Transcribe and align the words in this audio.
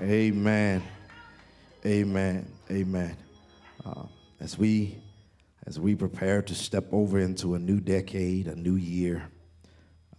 Amen. 0.00 0.82
Amen. 1.84 2.50
Amen. 2.70 3.16
Uh, 3.84 4.04
as 4.40 4.56
we 4.56 4.96
as 5.66 5.78
we 5.78 5.94
prepare 5.94 6.40
to 6.40 6.54
step 6.54 6.86
over 6.90 7.18
into 7.18 7.52
a 7.52 7.58
new 7.58 7.80
decade, 7.80 8.46
a 8.46 8.56
new 8.56 8.76
year, 8.76 9.28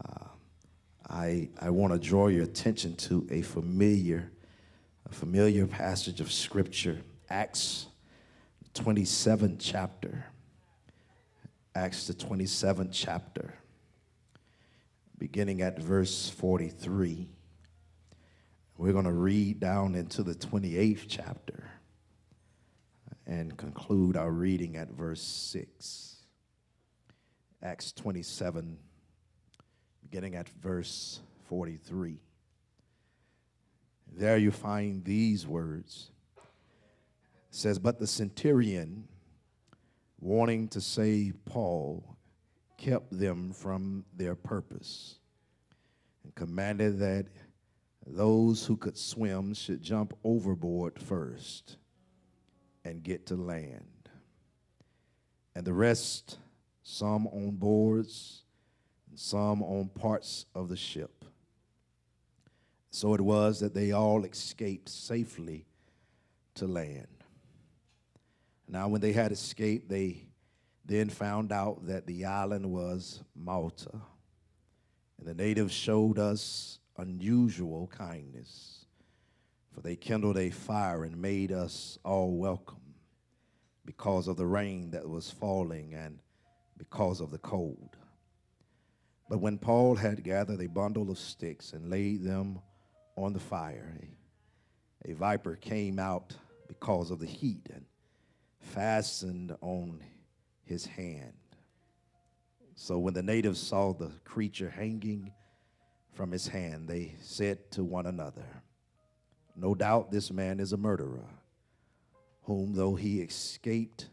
uh, 0.05 0.25
I 1.09 1.49
I 1.59 1.71
want 1.71 1.93
to 1.93 1.99
draw 1.99 2.27
your 2.27 2.43
attention 2.43 2.95
to 2.97 3.27
a 3.31 3.41
familiar 3.41 4.31
a 5.09 5.13
familiar 5.13 5.65
passage 5.65 6.21
of 6.21 6.31
scripture, 6.31 6.99
Acts 7.31 7.87
27th 8.75 9.55
chapter. 9.59 10.25
Acts 11.73 12.05
the 12.05 12.13
27th 12.13 12.89
chapter, 12.91 13.55
beginning 15.17 15.63
at 15.63 15.79
verse 15.79 16.29
43. 16.29 17.29
We're 18.77 18.93
going 18.93 19.05
to 19.05 19.13
read 19.13 19.59
down 19.59 19.95
into 19.95 20.23
the 20.23 20.33
28th 20.33 21.05
chapter 21.07 21.69
and 23.27 23.55
conclude 23.57 24.17
our 24.17 24.31
reading 24.31 24.75
at 24.75 24.89
verse 24.89 25.21
6. 25.21 26.17
Acts 27.63 27.91
27, 27.91 28.77
beginning 30.01 30.35
at 30.35 30.49
verse 30.49 31.19
43. 31.47 32.19
There 34.13 34.37
you 34.37 34.51
find 34.51 35.05
these 35.05 35.45
words. 35.45 36.11
It 36.37 37.55
says, 37.55 37.77
But 37.77 37.99
the 37.99 38.07
centurion, 38.07 39.07
wanting 40.19 40.67
to 40.69 40.81
save 40.81 41.35
Paul, 41.45 42.17
kept 42.77 43.17
them 43.17 43.53
from 43.53 44.05
their 44.15 44.35
purpose 44.35 45.19
and 46.23 46.33
commanded 46.33 46.99
that 46.99 47.27
those 48.05 48.65
who 48.65 48.77
could 48.77 48.97
swim 48.97 49.53
should 49.53 49.81
jump 49.81 50.13
overboard 50.23 50.99
first 50.99 51.77
and 52.83 53.03
get 53.03 53.27
to 53.27 53.35
land. 53.35 54.09
And 55.55 55.65
the 55.65 55.73
rest, 55.73 56.37
some 56.83 57.27
on 57.27 57.51
boards 57.51 58.43
and 59.09 59.19
some 59.19 59.61
on 59.61 59.89
parts 59.89 60.45
of 60.55 60.69
the 60.69 60.77
ship. 60.77 61.25
So 62.89 63.13
it 63.13 63.21
was 63.21 63.59
that 63.59 63.73
they 63.73 63.91
all 63.91 64.25
escaped 64.25 64.89
safely 64.89 65.65
to 66.55 66.67
land. 66.67 67.07
Now, 68.67 68.87
when 68.87 69.01
they 69.01 69.13
had 69.13 69.31
escaped, 69.31 69.89
they 69.89 70.27
then 70.85 71.09
found 71.09 71.51
out 71.51 71.87
that 71.87 72.07
the 72.07 72.25
island 72.25 72.69
was 72.69 73.23
Malta. 73.35 73.91
And 75.17 75.27
the 75.27 75.33
natives 75.33 75.73
showed 75.73 76.17
us 76.17 76.79
unusual 77.01 77.87
kindness, 77.87 78.85
for 79.73 79.81
they 79.81 79.95
kindled 79.95 80.37
a 80.37 80.51
fire 80.51 81.03
and 81.03 81.19
made 81.19 81.51
us 81.51 81.97
all 82.03 82.37
welcome 82.37 82.77
because 83.85 84.27
of 84.27 84.37
the 84.37 84.45
rain 84.45 84.91
that 84.91 85.07
was 85.07 85.31
falling 85.31 85.95
and 85.95 86.19
because 86.77 87.19
of 87.19 87.31
the 87.31 87.39
cold. 87.39 87.97
But 89.29 89.39
when 89.39 89.57
Paul 89.57 89.95
had 89.95 90.23
gathered 90.23 90.61
a 90.61 90.67
bundle 90.67 91.09
of 91.09 91.17
sticks 91.17 91.73
and 91.73 91.89
laid 91.89 92.23
them 92.23 92.59
on 93.15 93.33
the 93.33 93.39
fire, 93.39 93.97
a, 95.05 95.11
a 95.11 95.15
viper 95.15 95.55
came 95.55 95.97
out 95.97 96.35
because 96.67 97.09
of 97.11 97.19
the 97.19 97.25
heat 97.25 97.67
and 97.73 97.85
fastened 98.59 99.55
on 99.61 100.03
his 100.63 100.85
hand. 100.85 101.33
So 102.75 102.99
when 102.99 103.13
the 103.13 103.23
natives 103.23 103.59
saw 103.59 103.93
the 103.93 104.11
creature 104.23 104.69
hanging 104.69 105.31
from 106.13 106.31
his 106.31 106.47
hand, 106.47 106.87
they 106.87 107.15
said 107.21 107.71
to 107.71 107.83
one 107.83 108.05
another, 108.05 108.45
No 109.55 109.75
doubt 109.75 110.11
this 110.11 110.31
man 110.31 110.59
is 110.59 110.73
a 110.73 110.77
murderer, 110.77 111.29
whom 112.43 112.73
though 112.73 112.95
he 112.95 113.21
escaped 113.21 114.09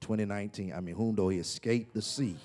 2019, 0.00 0.72
I 0.72 0.80
mean, 0.80 0.94
whom 0.94 1.14
though 1.14 1.28
he 1.28 1.38
escaped 1.38 1.94
the 1.94 2.02
sea, 2.02 2.36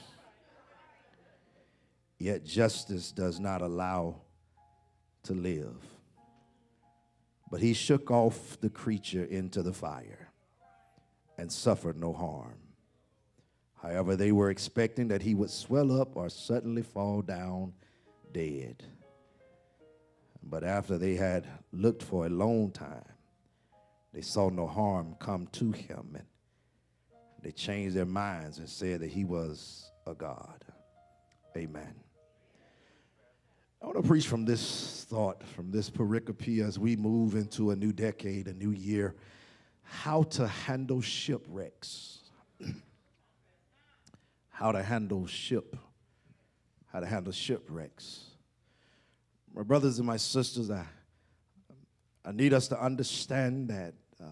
yet 2.19 2.45
justice 2.45 3.11
does 3.11 3.39
not 3.39 3.61
allow 3.61 4.21
to 5.23 5.33
live. 5.33 5.75
But 7.49 7.61
he 7.61 7.73
shook 7.73 8.11
off 8.11 8.59
the 8.59 8.69
creature 8.69 9.23
into 9.23 9.63
the 9.63 9.73
fire 9.73 10.31
and 11.37 11.51
suffered 11.51 11.97
no 11.97 12.13
harm. 12.13 12.57
However, 13.81 14.15
they 14.15 14.31
were 14.31 14.49
expecting 14.49 15.07
that 15.09 15.21
he 15.21 15.35
would 15.35 15.51
swell 15.51 16.01
up 16.01 16.15
or 16.15 16.29
suddenly 16.29 16.81
fall 16.81 17.21
down 17.21 17.73
dead. 18.37 18.83
But 20.43 20.63
after 20.63 20.99
they 20.99 21.15
had 21.15 21.47
looked 21.71 22.03
for 22.03 22.27
a 22.27 22.29
long 22.29 22.69
time, 22.71 23.03
they 24.13 24.21
saw 24.21 24.49
no 24.49 24.67
harm 24.67 25.15
come 25.19 25.47
to 25.53 25.71
him, 25.71 26.15
and 26.15 26.25
they 27.41 27.51
changed 27.51 27.95
their 27.95 28.05
minds 28.05 28.59
and 28.59 28.69
said 28.69 28.99
that 28.99 29.09
he 29.09 29.25
was 29.25 29.91
a 30.05 30.13
God. 30.13 30.63
Amen. 31.55 31.95
I 33.81 33.85
want 33.87 33.97
to 33.97 34.07
preach 34.07 34.27
from 34.27 34.45
this 34.45 35.05
thought, 35.09 35.43
from 35.43 35.71
this 35.71 35.89
pericope 35.89 36.65
as 36.65 36.77
we 36.77 36.95
move 36.95 37.33
into 37.35 37.71
a 37.71 37.75
new 37.75 37.91
decade, 37.91 38.47
a 38.47 38.53
new 38.53 38.71
year, 38.71 39.15
how 39.81 40.23
to 40.23 40.47
handle 40.47 41.01
shipwrecks. 41.01 42.19
how 44.49 44.71
to 44.71 44.83
handle 44.83 45.25
ship, 45.25 45.75
how 46.91 46.99
to 46.99 47.05
handle 47.05 47.33
shipwrecks. 47.33 48.26
My 49.57 49.63
brothers 49.63 49.97
and 49.97 50.05
my 50.05 50.17
sisters, 50.17 50.69
I, 50.69 50.85
I 52.23 52.31
need 52.31 52.53
us 52.53 52.67
to 52.67 52.79
understand 52.79 53.69
that 53.69 53.95
um, 54.21 54.29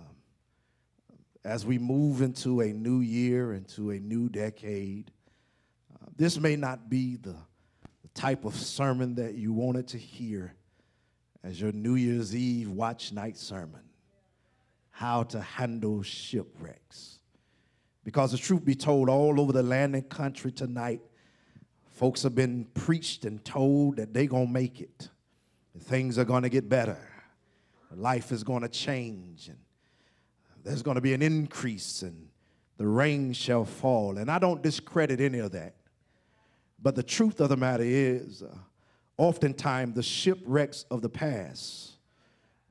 as 1.43 1.65
we 1.65 1.79
move 1.79 2.21
into 2.21 2.61
a 2.61 2.67
new 2.67 2.99
year, 2.99 3.53
into 3.53 3.89
a 3.89 3.99
new 3.99 4.29
decade, 4.29 5.09
uh, 5.91 6.05
this 6.15 6.39
may 6.39 6.55
not 6.55 6.91
be 6.91 7.15
the, 7.15 7.35
the 8.03 8.07
type 8.13 8.45
of 8.45 8.53
sermon 8.53 9.15
that 9.15 9.33
you 9.33 9.51
wanted 9.51 9.87
to 9.87 9.97
hear 9.97 10.53
as 11.43 11.59
your 11.59 11.71
New 11.71 11.95
Year's 11.95 12.35
Eve 12.35 12.69
watch 12.69 13.11
night 13.11 13.35
sermon. 13.35 13.81
How 14.91 15.23
to 15.23 15.41
handle 15.41 16.03
shipwrecks. 16.03 17.17
Because 18.03 18.31
the 18.31 18.37
truth 18.37 18.63
be 18.63 18.75
told, 18.75 19.09
all 19.09 19.41
over 19.41 19.53
the 19.53 19.63
land 19.63 19.95
and 19.95 20.07
country 20.07 20.51
tonight, 20.51 21.01
folks 21.93 22.21
have 22.21 22.35
been 22.35 22.65
preached 22.75 23.25
and 23.25 23.43
told 23.43 23.95
that 23.95 24.13
they're 24.13 24.27
going 24.27 24.45
to 24.45 24.53
make 24.53 24.81
it 24.81 25.09
things 25.81 26.17
are 26.17 26.25
going 26.25 26.43
to 26.43 26.49
get 26.49 26.69
better. 26.69 26.97
Life 27.95 28.31
is 28.31 28.43
going 28.43 28.61
to 28.61 28.67
change, 28.67 29.47
and 29.47 29.57
there's 30.63 30.81
going 30.81 30.95
to 30.95 31.01
be 31.01 31.13
an 31.13 31.21
increase, 31.21 32.01
and 32.01 32.27
the 32.77 32.85
rain 32.85 33.31
shall 33.31 33.63
fall. 33.63 34.17
And 34.17 34.29
I 34.29 34.37
don't 34.37 34.61
discredit 34.61 35.21
any 35.21 35.39
of 35.39 35.51
that. 35.53 35.75
But 36.81 36.95
the 36.95 37.03
truth 37.03 37.39
of 37.39 37.49
the 37.49 37.57
matter 37.57 37.85
is, 37.85 38.43
uh, 38.43 38.53
oftentimes 39.17 39.95
the 39.95 40.03
shipwrecks 40.03 40.85
of 40.91 41.01
the 41.01 41.09
past 41.09 41.93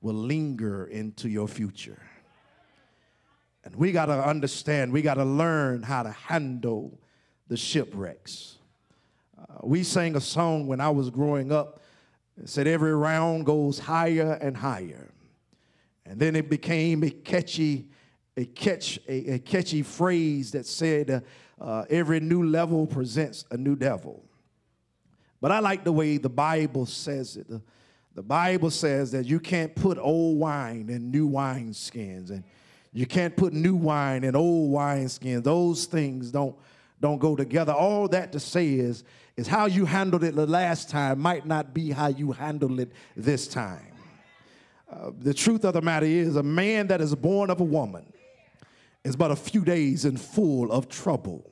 will 0.02 0.14
linger 0.14 0.84
into 0.84 1.28
your 1.28 1.48
future. 1.48 2.02
And 3.64 3.74
we 3.76 3.92
got 3.92 4.06
to 4.06 4.22
understand, 4.22 4.92
we 4.92 5.00
got 5.00 5.14
to 5.14 5.24
learn 5.24 5.82
how 5.82 6.02
to 6.02 6.10
handle 6.10 6.98
the 7.48 7.56
shipwrecks. 7.56 8.58
Uh, 9.38 9.60
we 9.62 9.82
sang 9.82 10.16
a 10.16 10.20
song 10.20 10.66
when 10.66 10.80
I 10.80 10.90
was 10.90 11.08
growing 11.08 11.50
up 11.50 11.80
it 12.40 12.48
said 12.48 12.66
every 12.66 12.94
round 12.94 13.46
goes 13.46 13.78
higher 13.78 14.32
and 14.40 14.56
higher. 14.56 15.12
And 16.06 16.18
then 16.18 16.36
it 16.36 16.50
became 16.50 17.02
a 17.02 17.10
catchy, 17.10 17.86
a 18.36 18.44
catch, 18.44 18.98
a, 19.08 19.34
a 19.34 19.38
catchy 19.38 19.82
phrase 19.82 20.50
that 20.52 20.66
said, 20.66 21.10
uh, 21.10 21.20
uh, 21.60 21.84
every 21.88 22.20
new 22.20 22.42
level 22.42 22.86
presents 22.86 23.44
a 23.50 23.56
new 23.56 23.76
devil. 23.76 24.22
But 25.40 25.52
I 25.52 25.60
like 25.60 25.84
the 25.84 25.92
way 25.92 26.16
the 26.16 26.28
Bible 26.28 26.86
says 26.86 27.36
it. 27.36 27.48
The, 27.48 27.62
the 28.14 28.22
Bible 28.22 28.70
says 28.70 29.12
that 29.12 29.26
you 29.26 29.40
can't 29.40 29.74
put 29.74 29.98
old 29.98 30.38
wine 30.38 30.88
in 30.88 31.10
new 31.10 31.26
wine 31.26 31.72
skins, 31.72 32.30
and 32.30 32.44
you 32.92 33.06
can't 33.06 33.36
put 33.36 33.52
new 33.52 33.74
wine 33.74 34.24
in 34.24 34.36
old 34.36 34.70
wine 34.70 35.08
skins. 35.08 35.42
Those 35.42 35.86
things 35.86 36.30
don't, 36.30 36.56
don't 37.04 37.18
go 37.18 37.36
together. 37.36 37.70
All 37.70 38.08
that 38.08 38.32
to 38.32 38.40
say 38.40 38.72
is 38.72 39.04
is 39.36 39.46
how 39.46 39.66
you 39.66 39.84
handled 39.84 40.24
it 40.24 40.34
the 40.34 40.46
last 40.46 40.88
time 40.88 41.20
might 41.20 41.44
not 41.44 41.74
be 41.74 41.90
how 41.90 42.06
you 42.06 42.32
handle 42.32 42.80
it 42.80 42.90
this 43.14 43.46
time. 43.46 43.92
Uh, 44.90 45.10
the 45.18 45.34
truth 45.34 45.66
of 45.66 45.74
the 45.74 45.82
matter 45.82 46.06
is, 46.06 46.36
a 46.36 46.42
man 46.42 46.86
that 46.86 47.02
is 47.02 47.14
born 47.14 47.50
of 47.50 47.60
a 47.60 47.64
woman 47.64 48.10
is 49.04 49.16
but 49.16 49.30
a 49.30 49.36
few 49.36 49.66
days 49.66 50.06
and 50.06 50.18
full 50.18 50.72
of 50.72 50.88
trouble. 50.88 51.44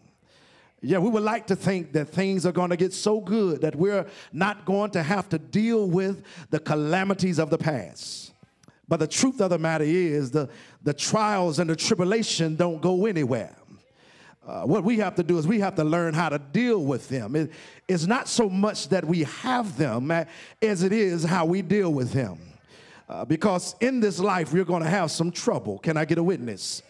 Yeah, 0.80 0.98
we 0.98 1.10
would 1.10 1.22
like 1.22 1.46
to 1.48 1.56
think 1.56 1.92
that 1.92 2.08
things 2.08 2.46
are 2.46 2.52
going 2.52 2.70
to 2.70 2.76
get 2.78 2.94
so 2.94 3.20
good 3.20 3.60
that 3.60 3.76
we're 3.76 4.06
not 4.32 4.64
going 4.64 4.90
to 4.92 5.02
have 5.02 5.28
to 5.28 5.38
deal 5.38 5.86
with 5.86 6.22
the 6.48 6.60
calamities 6.60 7.38
of 7.38 7.50
the 7.50 7.58
past. 7.58 8.32
But 8.88 9.00
the 9.00 9.06
truth 9.06 9.42
of 9.42 9.50
the 9.50 9.58
matter 9.58 9.84
is, 9.84 10.30
the, 10.30 10.48
the 10.82 10.94
trials 10.94 11.58
and 11.58 11.68
the 11.68 11.76
tribulation 11.76 12.56
don't 12.56 12.80
go 12.80 13.04
anywhere. 13.04 13.54
Uh, 14.44 14.62
what 14.62 14.82
we 14.82 14.98
have 14.98 15.14
to 15.14 15.22
do 15.22 15.38
is 15.38 15.46
we 15.46 15.60
have 15.60 15.76
to 15.76 15.84
learn 15.84 16.14
how 16.14 16.28
to 16.28 16.38
deal 16.38 16.84
with 16.84 17.08
them. 17.08 17.36
It, 17.36 17.52
it's 17.86 18.06
not 18.06 18.28
so 18.28 18.48
much 18.48 18.88
that 18.88 19.04
we 19.04 19.22
have 19.22 19.78
them 19.78 20.10
as 20.10 20.82
it 20.82 20.92
is 20.92 21.22
how 21.22 21.44
we 21.44 21.62
deal 21.62 21.92
with 21.92 22.12
them. 22.12 22.38
Uh, 23.08 23.24
because 23.24 23.76
in 23.80 24.00
this 24.00 24.18
life, 24.18 24.52
we're 24.52 24.64
going 24.64 24.82
to 24.82 24.88
have 24.88 25.10
some 25.10 25.30
trouble. 25.30 25.78
Can 25.78 25.96
I 25.96 26.04
get 26.04 26.18
a 26.18 26.22
witness? 26.22 26.82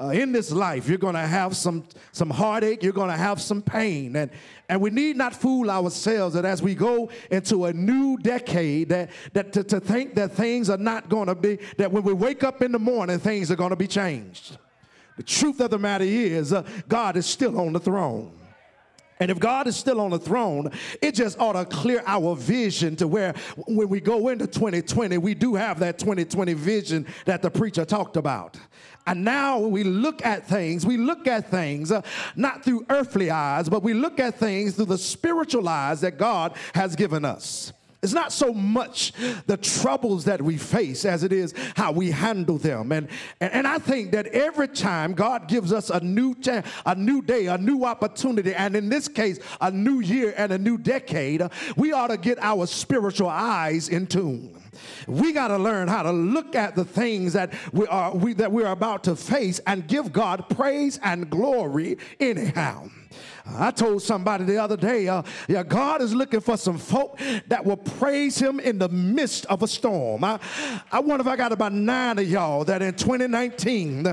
Uh, 0.00 0.10
in 0.10 0.30
this 0.30 0.52
life, 0.52 0.88
you're 0.88 0.96
going 0.96 1.16
to 1.16 1.20
have 1.26 1.56
some, 1.56 1.84
some 2.12 2.30
heartache, 2.30 2.82
you're 2.84 2.92
going 2.92 3.10
to 3.10 3.16
have 3.16 3.42
some 3.42 3.60
pain. 3.60 4.14
And, 4.14 4.30
and 4.68 4.80
we 4.80 4.90
need 4.90 5.16
not 5.16 5.34
fool 5.34 5.70
ourselves 5.70 6.36
that 6.36 6.44
as 6.44 6.62
we 6.62 6.74
go 6.76 7.10
into 7.30 7.64
a 7.64 7.72
new 7.72 8.16
decade, 8.16 8.90
that, 8.90 9.10
that 9.32 9.52
to, 9.54 9.64
to 9.64 9.80
think 9.80 10.14
that 10.14 10.32
things 10.32 10.70
are 10.70 10.78
not 10.78 11.08
going 11.08 11.26
to 11.26 11.34
be, 11.34 11.58
that 11.76 11.90
when 11.90 12.04
we 12.04 12.12
wake 12.12 12.44
up 12.44 12.62
in 12.62 12.70
the 12.70 12.78
morning, 12.78 13.18
things 13.18 13.50
are 13.50 13.56
going 13.56 13.70
to 13.70 13.76
be 13.76 13.88
changed. 13.88 14.56
The 15.18 15.24
truth 15.24 15.60
of 15.60 15.70
the 15.70 15.78
matter 15.78 16.04
is, 16.04 16.52
uh, 16.52 16.62
God 16.88 17.16
is 17.16 17.26
still 17.26 17.58
on 17.58 17.72
the 17.72 17.80
throne. 17.80 18.32
And 19.18 19.32
if 19.32 19.40
God 19.40 19.66
is 19.66 19.76
still 19.76 20.00
on 20.00 20.10
the 20.10 20.18
throne, 20.18 20.70
it 21.02 21.16
just 21.16 21.40
ought 21.40 21.54
to 21.54 21.64
clear 21.64 22.04
our 22.06 22.36
vision 22.36 22.94
to 22.96 23.08
where 23.08 23.34
when 23.66 23.88
we 23.88 24.00
go 24.00 24.28
into 24.28 24.46
2020, 24.46 25.18
we 25.18 25.34
do 25.34 25.56
have 25.56 25.80
that 25.80 25.98
2020 25.98 26.52
vision 26.52 27.04
that 27.24 27.42
the 27.42 27.50
preacher 27.50 27.84
talked 27.84 28.16
about. 28.16 28.56
And 29.08 29.24
now 29.24 29.58
we 29.58 29.82
look 29.82 30.24
at 30.24 30.46
things, 30.46 30.86
we 30.86 30.96
look 30.96 31.26
at 31.26 31.50
things 31.50 31.90
uh, 31.90 32.02
not 32.36 32.64
through 32.64 32.86
earthly 32.90 33.32
eyes, 33.32 33.68
but 33.68 33.82
we 33.82 33.92
look 33.92 34.20
at 34.20 34.36
things 34.36 34.76
through 34.76 34.84
the 34.84 34.98
spiritual 34.98 35.68
eyes 35.68 36.00
that 36.02 36.16
God 36.16 36.54
has 36.74 36.94
given 36.94 37.24
us. 37.24 37.72
It's 38.00 38.12
not 38.12 38.32
so 38.32 38.52
much 38.52 39.12
the 39.46 39.56
troubles 39.56 40.24
that 40.26 40.40
we 40.40 40.56
face 40.56 41.04
as 41.04 41.24
it 41.24 41.32
is 41.32 41.52
how 41.74 41.90
we 41.90 42.12
handle 42.12 42.56
them. 42.56 42.92
And, 42.92 43.08
and, 43.40 43.52
and 43.52 43.66
I 43.66 43.78
think 43.78 44.12
that 44.12 44.28
every 44.28 44.68
time 44.68 45.14
God 45.14 45.48
gives 45.48 45.72
us 45.72 45.90
a 45.90 45.98
new, 46.00 46.36
a 46.86 46.94
new 46.94 47.22
day, 47.22 47.46
a 47.46 47.58
new 47.58 47.84
opportunity, 47.84 48.54
and 48.54 48.76
in 48.76 48.88
this 48.88 49.08
case, 49.08 49.40
a 49.60 49.72
new 49.72 49.98
year 49.98 50.32
and 50.36 50.52
a 50.52 50.58
new 50.58 50.78
decade, 50.78 51.42
we 51.76 51.92
ought 51.92 52.08
to 52.08 52.16
get 52.16 52.38
our 52.40 52.66
spiritual 52.66 53.28
eyes 53.28 53.88
in 53.88 54.06
tune. 54.06 54.54
We 55.08 55.32
got 55.32 55.48
to 55.48 55.58
learn 55.58 55.88
how 55.88 56.04
to 56.04 56.12
look 56.12 56.54
at 56.54 56.76
the 56.76 56.84
things 56.84 57.32
that 57.32 57.52
we 57.72 57.86
are 57.88 58.14
we, 58.14 58.32
that 58.34 58.52
we're 58.52 58.66
about 58.66 59.04
to 59.04 59.16
face 59.16 59.60
and 59.66 59.86
give 59.88 60.12
God 60.12 60.48
praise 60.50 61.00
and 61.02 61.28
glory 61.28 61.98
anyhow. 62.20 62.90
I 63.46 63.70
told 63.70 64.02
somebody 64.02 64.44
the 64.44 64.58
other 64.58 64.76
day, 64.76 65.08
uh, 65.08 65.22
yeah, 65.48 65.62
God 65.62 66.02
is 66.02 66.14
looking 66.14 66.40
for 66.40 66.56
some 66.56 66.78
folk 66.78 67.18
that 67.46 67.64
will 67.64 67.76
praise 67.76 68.38
Him 68.38 68.60
in 68.60 68.78
the 68.78 68.88
midst 68.88 69.46
of 69.46 69.62
a 69.62 69.68
storm. 69.68 70.24
I, 70.24 70.38
I 70.92 71.00
wonder 71.00 71.22
if 71.22 71.26
I 71.26 71.36
got 71.36 71.52
about 71.52 71.72
nine 71.72 72.18
of 72.18 72.28
y'all 72.28 72.64
that 72.64 72.82
in 72.82 72.94
2019, 72.94 74.04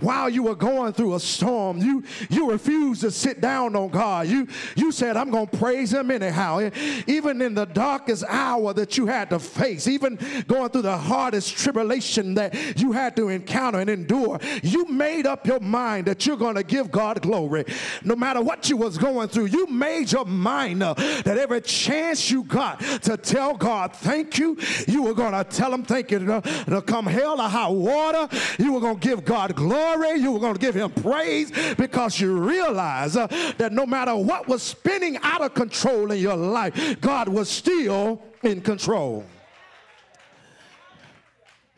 while 0.00 0.28
you 0.28 0.42
were 0.42 0.54
going 0.54 0.92
through 0.92 1.14
a 1.14 1.20
storm, 1.20 1.78
you 1.78 2.04
you 2.30 2.50
refused 2.50 3.02
to 3.02 3.10
sit 3.10 3.40
down 3.40 3.76
on 3.76 3.88
God. 3.90 4.26
You 4.28 4.46
you 4.76 4.92
said, 4.92 5.16
"I'm 5.16 5.30
going 5.30 5.48
to 5.48 5.56
praise 5.56 5.92
Him 5.92 6.10
anyhow." 6.10 6.70
Even 7.06 7.42
in 7.42 7.54
the 7.54 7.66
darkest 7.66 8.24
hour 8.28 8.72
that 8.74 8.96
you 8.96 9.06
had 9.06 9.30
to 9.30 9.38
face, 9.38 9.86
even 9.86 10.18
going 10.46 10.70
through 10.70 10.82
the 10.82 10.96
hardest 10.96 11.56
tribulation 11.56 12.34
that 12.34 12.78
you 12.78 12.92
had 12.92 13.16
to 13.16 13.28
encounter 13.28 13.80
and 13.80 13.90
endure, 13.90 14.38
you 14.62 14.86
made 14.86 15.26
up 15.26 15.46
your 15.46 15.60
mind 15.60 16.06
that 16.06 16.26
you're 16.26 16.36
going 16.36 16.54
to 16.54 16.62
give 16.62 16.90
God 16.90 17.20
glory, 17.22 17.64
no 18.04 18.16
matter 18.16 18.40
what 18.48 18.70
you 18.70 18.78
was 18.78 18.96
going 18.96 19.28
through, 19.28 19.44
you 19.44 19.66
made 19.66 20.10
your 20.10 20.24
mind 20.24 20.82
up 20.82 20.96
that 20.96 21.36
every 21.36 21.60
chance 21.60 22.30
you 22.30 22.42
got 22.44 22.80
to 22.80 23.14
tell 23.14 23.54
God 23.54 23.94
thank 23.94 24.38
you, 24.38 24.56
you 24.86 25.02
were 25.02 25.12
going 25.12 25.32
to 25.32 25.44
tell 25.44 25.72
him 25.72 25.82
thank 25.82 26.10
you. 26.10 26.18
To, 26.18 26.82
come 26.86 27.04
hell 27.04 27.42
or 27.42 27.48
high 27.48 27.68
water, 27.68 28.26
you 28.58 28.72
were 28.72 28.80
going 28.80 28.98
to 28.98 29.06
give 29.06 29.22
God 29.22 29.54
glory, 29.54 30.14
you 30.14 30.32
were 30.32 30.40
going 30.40 30.54
to 30.54 30.60
give 30.60 30.74
him 30.74 30.90
praise 30.90 31.52
because 31.76 32.18
you 32.18 32.38
realize 32.38 33.18
uh, 33.18 33.26
that 33.58 33.72
no 33.72 33.84
matter 33.84 34.16
what 34.16 34.48
was 34.48 34.62
spinning 34.62 35.18
out 35.22 35.42
of 35.42 35.52
control 35.52 36.10
in 36.10 36.18
your 36.18 36.36
life, 36.36 36.98
God 37.02 37.28
was 37.28 37.50
still 37.50 38.22
in 38.42 38.62
control 38.62 39.26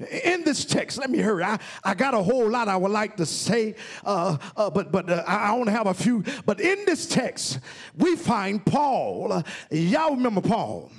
in 0.00 0.44
this 0.44 0.64
text, 0.64 0.98
let 0.98 1.10
me 1.10 1.18
hurry. 1.18 1.44
I, 1.44 1.58
I 1.84 1.94
got 1.94 2.14
a 2.14 2.22
whole 2.22 2.48
lot 2.48 2.68
I 2.68 2.76
would 2.76 2.90
like 2.90 3.16
to 3.16 3.26
say, 3.26 3.74
uh, 4.04 4.36
uh, 4.56 4.70
but 4.70 4.92
but 4.92 5.08
uh, 5.10 5.24
I 5.26 5.52
only 5.52 5.72
have 5.72 5.86
a 5.86 5.94
few. 5.94 6.24
But 6.46 6.60
in 6.60 6.84
this 6.86 7.06
text, 7.06 7.60
we 7.96 8.16
find 8.16 8.64
Paul. 8.64 9.42
Y'all 9.70 10.14
remember 10.14 10.40
Paul? 10.40 10.90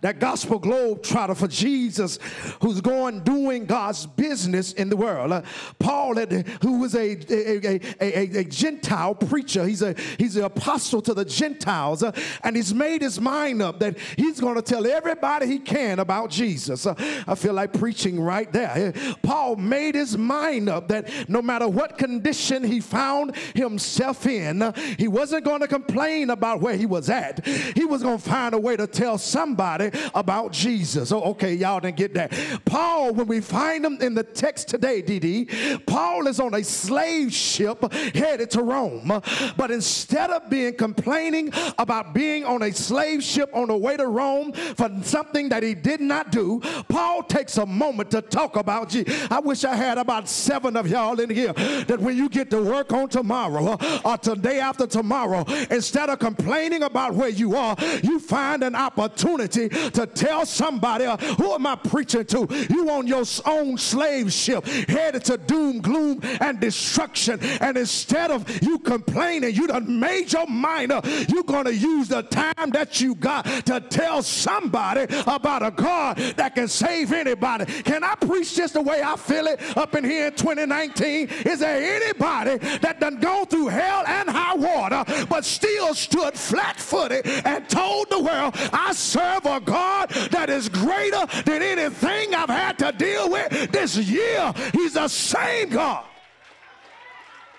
That 0.00 0.18
gospel 0.18 0.58
globe 0.58 1.02
trotter 1.02 1.34
for 1.34 1.48
Jesus 1.48 2.18
who's 2.60 2.80
going 2.80 3.20
doing 3.20 3.66
God's 3.66 4.06
business 4.06 4.72
in 4.72 4.88
the 4.88 4.96
world. 4.96 5.32
Uh, 5.32 5.42
Paul, 5.78 6.14
who 6.62 6.78
was 6.78 6.94
a, 6.94 7.16
a, 7.30 7.80
a, 8.00 8.38
a, 8.40 8.44
Gentile 8.44 9.14
preacher, 9.14 9.66
he's, 9.66 9.82
a, 9.82 9.94
he's 10.18 10.36
an 10.36 10.44
apostle 10.44 11.02
to 11.02 11.14
the 11.14 11.24
Gentiles, 11.24 12.02
uh, 12.02 12.12
and 12.42 12.56
he's 12.56 12.74
made 12.74 13.02
his 13.02 13.20
mind 13.20 13.62
up 13.62 13.78
that 13.80 13.98
he's 14.16 14.40
going 14.40 14.56
to 14.56 14.62
tell 14.62 14.86
everybody 14.86 15.46
he 15.46 15.58
can 15.58 15.98
about 15.98 16.30
Jesus. 16.30 16.86
Uh, 16.86 16.94
I 17.26 17.34
feel 17.34 17.54
like 17.54 17.72
preaching 17.72 18.20
right 18.20 18.50
there. 18.52 18.92
Paul 19.22 19.56
made 19.56 19.94
his 19.94 20.16
mind 20.16 20.68
up 20.68 20.88
that 20.88 21.10
no 21.28 21.42
matter 21.42 21.68
what 21.68 21.98
condition 21.98 22.64
he 22.64 22.80
found 22.80 23.36
himself 23.54 24.26
in, 24.26 24.62
uh, 24.62 24.72
he 24.98 25.08
wasn't 25.08 25.44
going 25.44 25.60
to 25.60 25.68
complain 25.68 26.30
about 26.30 26.60
where 26.60 26.76
he 26.76 26.86
was 26.86 27.08
at. 27.08 27.44
He 27.46 27.84
was 27.84 28.02
going 28.02 28.18
to 28.18 28.24
find 28.28 28.54
a 28.54 28.58
way 28.58 28.76
to 28.76 28.86
tell 28.86 29.18
somebody 29.18 29.69
about 30.14 30.52
Jesus. 30.52 31.12
Oh, 31.12 31.22
okay, 31.32 31.54
y'all 31.54 31.80
didn't 31.80 31.96
get 31.96 32.14
that. 32.14 32.32
Paul, 32.64 33.12
when 33.12 33.26
we 33.26 33.40
find 33.40 33.84
him 33.84 33.98
in 34.00 34.14
the 34.14 34.22
text 34.22 34.68
today, 34.68 35.02
DD, 35.02 35.86
Paul 35.86 36.26
is 36.26 36.40
on 36.40 36.54
a 36.54 36.64
slave 36.64 37.32
ship 37.32 37.92
headed 37.92 38.50
to 38.52 38.62
Rome. 38.62 39.20
But 39.56 39.70
instead 39.70 40.30
of 40.30 40.48
being 40.50 40.74
complaining 40.74 41.52
about 41.78 42.14
being 42.14 42.44
on 42.44 42.62
a 42.62 42.72
slave 42.72 43.22
ship 43.22 43.50
on 43.52 43.68
the 43.68 43.76
way 43.76 43.96
to 43.96 44.06
Rome 44.06 44.52
for 44.52 44.90
something 45.02 45.48
that 45.50 45.62
he 45.62 45.74
did 45.74 46.00
not 46.00 46.32
do, 46.32 46.60
Paul 46.88 47.22
takes 47.22 47.58
a 47.58 47.66
moment 47.66 48.10
to 48.12 48.22
talk 48.22 48.56
about 48.56 48.88
Jesus. 48.88 49.28
I 49.30 49.40
wish 49.40 49.64
I 49.64 49.74
had 49.74 49.98
about 49.98 50.28
seven 50.28 50.76
of 50.76 50.88
y'all 50.88 51.18
in 51.20 51.30
here 51.30 51.52
that 51.52 51.98
when 52.00 52.16
you 52.16 52.28
get 52.28 52.50
to 52.50 52.62
work 52.62 52.92
on 52.92 53.08
tomorrow 53.08 53.76
uh, 53.80 54.00
or 54.04 54.18
today 54.18 54.60
after 54.60 54.86
tomorrow, 54.86 55.44
instead 55.70 56.08
of 56.08 56.18
complaining 56.18 56.82
about 56.82 57.14
where 57.14 57.28
you 57.28 57.56
are, 57.56 57.76
you 58.02 58.18
find 58.18 58.62
an 58.62 58.74
opportunity 58.74 59.59
to 59.68 60.06
tell 60.06 60.46
somebody, 60.46 61.04
uh, 61.04 61.16
who 61.16 61.52
am 61.52 61.66
I 61.66 61.76
preaching 61.76 62.24
to? 62.26 62.46
You 62.68 62.90
on 62.90 63.06
your 63.06 63.24
own 63.46 63.78
slave 63.78 64.32
ship 64.32 64.66
headed 64.66 65.24
to 65.26 65.36
doom, 65.38 65.80
gloom, 65.80 66.20
and 66.40 66.60
destruction. 66.60 67.40
And 67.60 67.76
instead 67.76 68.30
of 68.30 68.62
you 68.62 68.78
complaining, 68.78 69.54
you 69.54 69.66
done 69.66 70.00
made 70.00 70.32
your 70.32 70.46
mind 70.46 70.92
up. 70.92 71.06
You're 71.28 71.42
going 71.42 71.64
to 71.64 71.74
use 71.74 72.08
the 72.08 72.22
time 72.22 72.70
that 72.70 73.00
you 73.00 73.14
got 73.14 73.44
to 73.66 73.80
tell 73.80 74.22
somebody 74.22 75.02
about 75.26 75.64
a 75.64 75.70
God 75.70 76.16
that 76.36 76.54
can 76.54 76.68
save 76.68 77.12
anybody. 77.12 77.66
Can 77.82 78.04
I 78.04 78.14
preach 78.14 78.54
just 78.54 78.74
the 78.74 78.82
way 78.82 79.02
I 79.02 79.16
feel 79.16 79.46
it 79.46 79.60
up 79.76 79.94
in 79.94 80.04
here 80.04 80.28
in 80.28 80.34
2019? 80.34 81.28
Is 81.46 81.60
there 81.60 82.02
anybody 82.02 82.58
that 82.78 83.00
done 83.00 83.20
gone 83.20 83.46
through 83.46 83.68
hell 83.68 84.04
and 84.06 84.28
high 84.28 84.54
water 84.54 85.04
but 85.28 85.44
still 85.44 85.94
stood 85.94 86.34
flat 86.34 86.78
footed 86.78 87.26
and 87.26 87.68
told 87.68 88.10
the 88.10 88.20
world, 88.20 88.54
I 88.72 88.92
serve 88.92 89.39
a 89.44 89.60
God 89.60 90.10
that 90.30 90.50
is 90.50 90.68
greater 90.68 91.24
than 91.44 91.62
anything 91.62 92.34
I've 92.34 92.48
had 92.48 92.78
to 92.78 92.92
deal 92.92 93.30
with 93.30 93.72
this 93.72 93.96
year. 93.96 94.52
He's 94.72 94.94
the 94.94 95.08
same 95.08 95.70
God. 95.70 96.04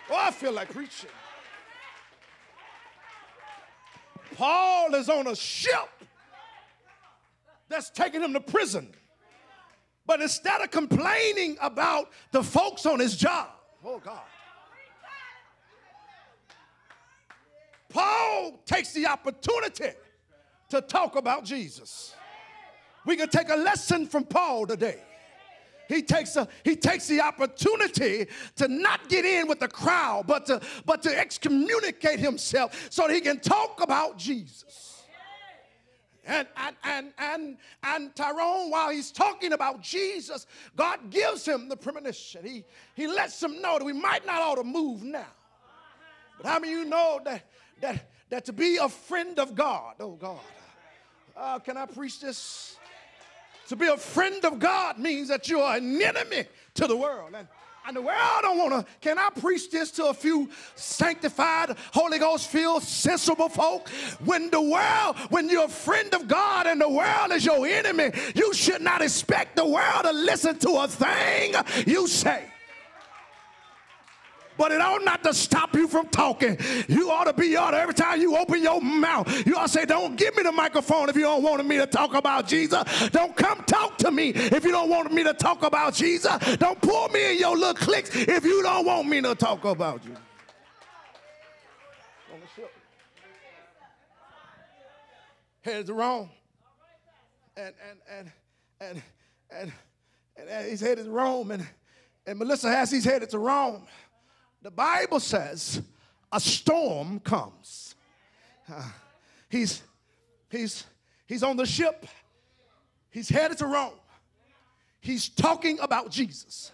Oh, 0.10 0.16
I 0.18 0.32
feel 0.32 0.52
like 0.52 0.74
preaching. 0.74 1.10
Paul 4.36 4.96
is 4.96 5.08
on 5.08 5.28
a 5.28 5.36
ship 5.36 5.90
that's 7.70 7.90
taking 7.90 8.22
him 8.22 8.34
to 8.34 8.40
prison. 8.40 8.90
But 10.06 10.22
instead 10.22 10.62
of 10.62 10.72
complaining 10.72 11.58
about 11.62 12.10
the 12.32 12.44
folks 12.44 12.86
on 12.86 13.00
his 13.00 13.16
job, 13.16 13.50
oh 13.86 14.00
God, 14.00 14.24
Paul 17.90 18.60
takes 18.66 18.94
the 18.94 19.06
opportunity 19.06 19.92
to 20.72 20.82
talk 20.82 21.16
about 21.16 21.46
Jesus. 21.46 22.16
We 23.06 23.16
can 23.16 23.30
take 23.30 23.50
a 23.50 23.56
lesson 23.56 24.08
from 24.08 24.26
Paul 24.26 24.68
today. 24.68 25.02
He 25.88 26.02
takes, 26.02 26.38
a, 26.38 26.48
he 26.64 26.78
takes 26.78 27.08
the 27.08 27.20
opportunity 27.20 28.28
to 28.56 28.68
not 28.70 29.10
get 29.10 29.26
in 29.26 29.48
with 29.48 29.60
the 29.60 29.68
crowd, 29.68 30.26
but 30.26 30.46
to, 30.46 30.62
but 30.86 31.02
to 31.04 31.20
excommunicate 31.20 32.20
himself 32.20 32.88
so 32.90 33.08
that 33.08 33.14
he 33.14 33.20
can 33.20 33.40
talk 33.40 33.82
about 33.84 34.18
Jesus. 34.18 35.04
And, 36.26 36.48
and, 36.56 36.76
and, 36.84 37.14
and, 37.18 37.58
and 37.84 38.16
Tyrone, 38.16 38.70
while 38.70 38.90
he's 38.92 39.12
talking 39.12 39.52
about 39.54 39.82
Jesus, 39.82 40.46
God 40.78 41.10
gives 41.10 41.46
him 41.46 41.68
the 41.68 41.76
premonition. 41.76 42.46
He, 42.46 42.64
he 42.96 43.08
lets 43.08 43.42
him 43.42 43.62
know 43.62 43.80
that 43.80 43.84
we 43.84 43.92
might 43.92 44.26
not 44.26 44.42
ought 44.42 44.56
to 44.56 44.64
move 44.64 45.04
now. 45.04 45.26
But 46.38 46.48
how 46.48 46.60
many 46.60 46.74
of 46.74 46.80
you 46.80 46.86
know 46.86 47.20
that, 47.26 47.44
that, 47.82 48.10
that 48.30 48.46
to 48.46 48.54
be 48.54 48.78
a 48.78 48.88
friend 48.88 49.40
of 49.40 49.56
God, 49.56 49.96
oh 50.00 50.12
God, 50.12 50.40
uh, 51.36 51.60
can 51.60 51.78
I 51.78 51.86
preach 51.86 52.20
this? 52.20 52.78
To 53.70 53.76
be 53.76 53.88
a 53.88 53.98
friend 53.98 54.44
of 54.44 54.60
God 54.60 55.00
means 55.00 55.30
that 55.30 55.48
you 55.48 55.62
are 55.62 55.78
an 55.78 56.02
enemy 56.02 56.46
to 56.76 56.88
the 56.88 56.98
world. 56.98 57.32
And, 57.36 57.48
And 57.88 57.96
the 57.96 58.02
world 58.02 58.42
don't 58.42 58.58
want 58.58 58.86
to. 58.86 58.94
Can 59.00 59.18
I 59.18 59.30
preach 59.30 59.72
this 59.72 59.92
to 59.92 60.08
a 60.08 60.14
few 60.14 60.50
sanctified, 60.76 61.76
Holy 61.94 62.20
Ghost 62.20 62.50
filled, 62.50 62.84
sensible 62.84 63.50
folk? 63.50 63.90
When 64.26 64.50
the 64.50 64.62
world, 64.62 65.18
when 65.30 65.50
you're 65.50 65.66
a 65.66 65.70
friend 65.70 66.14
of 66.14 66.28
God 66.28 66.68
and 66.68 66.80
the 66.82 66.90
world 66.90 67.32
is 67.32 67.46
your 67.46 67.66
enemy, 67.66 68.12
you 68.36 68.54
should 68.54 68.82
not 68.82 69.02
expect 69.02 69.56
the 69.56 69.66
world 69.66 70.04
to 70.04 70.12
listen 70.12 70.60
to 70.60 70.72
a 70.84 70.88
thing 70.88 71.56
you 71.88 72.08
say 72.08 72.44
but 74.62 74.72
it 74.72 74.80
ought 74.80 75.04
not 75.04 75.24
to 75.24 75.34
stop 75.34 75.74
you 75.74 75.88
from 75.88 76.08
talking. 76.10 76.56
You 76.88 77.10
ought 77.10 77.24
to 77.24 77.34
be 77.34 77.56
ought 77.56 77.74
every 77.74 77.96
time 77.96 78.22
you 78.22 78.38
open 78.38 78.62
your 78.62 78.80
mouth, 78.80 79.48
you 79.48 79.56
ought 79.56 79.64
to 79.64 79.70
say, 79.70 79.86
Don't 79.86 80.16
give 80.16 80.38
me 80.38 80.44
the 80.44 80.52
microphone 80.52 81.10
if 81.10 81.16
you 81.16 81.24
don't 81.24 81.42
want 81.42 81.66
me 81.66 81.78
to 81.78 81.88
talk 81.88 82.14
about 82.14 82.48
Jesus. 82.48 82.84
Don't 83.10 83.36
come 83.36 83.64
talk 83.64 83.98
to 83.98 84.12
me 84.12 84.30
if 84.30 84.64
you 84.64 84.70
don't 84.70 84.88
want 84.88 85.12
me 85.12 85.24
to 85.24 85.34
talk 85.34 85.64
about 85.64 85.96
Jesus. 85.96 86.38
Don't 86.58 86.80
pull 86.80 87.10
me 87.10 87.32
in 87.32 87.40
your 87.40 87.58
little 87.58 87.74
clicks 87.74 88.16
if 88.16 88.46
you 88.46 88.62
don't 88.62 88.86
want 88.86 89.08
me 89.08 89.20
to 89.22 89.34
talk 89.34 89.66
about 89.66 90.06
you. 90.06 90.16
To 95.64 95.94
Rome. 95.94 96.30
And 97.58 97.74
and 97.90 98.00
and 98.12 98.32
and 98.80 99.02
and, 99.50 99.74
and, 100.38 100.50
and 100.50 100.70
he's 100.70 100.82
headed 100.82 101.06
to 101.06 101.12
Rome 101.12 101.50
and, 101.50 101.68
and 102.28 102.38
Melissa 102.38 102.70
has 102.70 102.92
he's 102.92 103.06
headed 103.06 103.32
to 103.32 103.40
Rome. 103.40 103.88
The 104.62 104.72
Bible 104.72 105.20
says 105.20 105.82
a 106.32 106.40
storm 106.40 107.20
comes. 107.20 107.96
Uh, 108.72 108.84
he's, 109.50 109.82
he's, 110.50 110.86
he's 111.26 111.44
on 111.44 111.58
the 111.58 111.66
ship. 111.66 112.06
He's 113.10 113.28
headed 113.28 113.58
to 113.58 113.66
Rome. 113.66 113.94
He's 115.02 115.30
talking 115.30 115.80
about 115.80 116.12
Jesus. 116.12 116.72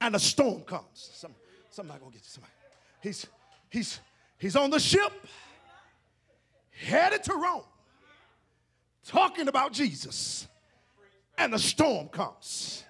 And 0.00 0.16
a 0.16 0.18
storm 0.18 0.62
comes. 0.62 0.84
Some, 0.94 1.34
somebody 1.70 2.00
go 2.00 2.06
get 2.06 2.22
you 2.22 2.22
somebody. 2.24 2.52
He's, 3.00 3.26
he's, 3.70 4.00
he's 4.38 4.56
on 4.56 4.70
the 4.70 4.80
ship, 4.80 5.12
headed 6.70 7.22
to 7.24 7.34
Rome, 7.34 7.64
talking 9.06 9.48
about 9.48 9.72
Jesus. 9.72 10.48
And 11.36 11.54
a 11.54 11.58
storm 11.58 12.08
comes. 12.08 12.84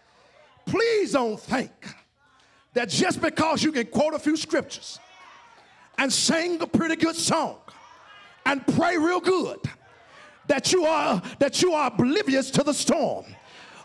Please 0.66 1.12
don't 1.12 1.38
think 1.38 1.72
that 2.74 2.88
just 2.88 3.22
because 3.22 3.62
you 3.62 3.72
can 3.72 3.86
quote 3.86 4.14
a 4.14 4.18
few 4.18 4.36
scriptures 4.36 4.98
and 5.98 6.12
sing 6.12 6.60
a 6.60 6.66
pretty 6.66 6.96
good 6.96 7.16
song 7.16 7.58
and 8.44 8.66
pray 8.66 8.98
real 8.98 9.20
good 9.20 9.58
that 10.46 10.72
you 10.72 10.84
are 10.84 11.22
that 11.38 11.62
you 11.62 11.72
are 11.72 11.86
oblivious 11.86 12.50
to 12.50 12.62
the 12.62 12.74
storm. 12.74 13.24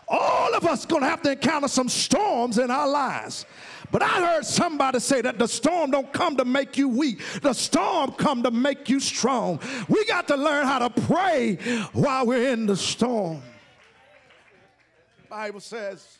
All 0.08 0.54
of 0.54 0.66
us 0.66 0.84
to 0.86 0.98
have 0.98 1.22
to 1.22 1.32
encounter 1.32 1.68
some 1.68 1.88
storms 1.88 2.58
in 2.58 2.70
our 2.70 2.88
lives. 2.88 3.46
But 3.92 4.02
i 4.02 4.08
heard 4.08 4.44
somebody 4.44 5.00
say 5.00 5.20
that 5.20 5.38
the 5.38 5.48
storm 5.48 5.90
don't 5.90 6.12
come 6.12 6.36
to 6.36 6.44
make 6.44 6.76
you 6.76 6.88
weak. 6.88 7.20
The 7.42 7.52
storm 7.52 8.12
come 8.12 8.42
to 8.42 8.50
make 8.50 8.88
you 8.88 9.00
strong. 9.00 9.60
We 9.88 10.04
got 10.06 10.28
to 10.28 10.36
learn 10.36 10.66
how 10.66 10.88
to 10.88 10.90
pray 10.90 11.56
while 11.92 12.26
we're 12.26 12.52
in 12.52 12.66
the 12.66 12.76
storm. 12.76 13.42
The 15.22 15.28
bible 15.28 15.60
says 15.60 16.18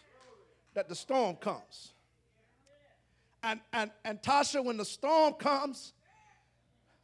that 0.74 0.88
the 0.88 0.94
storm 0.94 1.36
comes 1.36 1.89
and, 3.42 3.61
and, 3.73 3.90
and 4.04 4.20
Tasha, 4.23 4.64
when 4.64 4.76
the 4.76 4.85
storm 4.85 5.35
comes, 5.35 5.92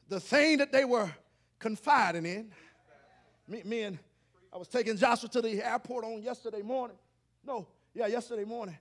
the 0.09 0.21
thing 0.21 0.59
that 0.59 0.73
they 0.73 0.85
were 0.85 1.11
confiding 1.59 2.27
in, 2.27 2.51
me, 3.49 3.63
me 3.65 3.83
and 3.83 3.99
I 4.53 4.59
was 4.59 4.69
taking 4.69 4.97
Joshua 4.97 5.29
to 5.31 5.43
the 5.43 5.63
airport 5.63 6.05
on 6.05 6.23
yesterday 6.23 6.63
morning. 6.63 6.97
No, 7.45 7.67
yeah, 7.95 8.07
yesterday 8.07 8.45
morning. 8.45 8.77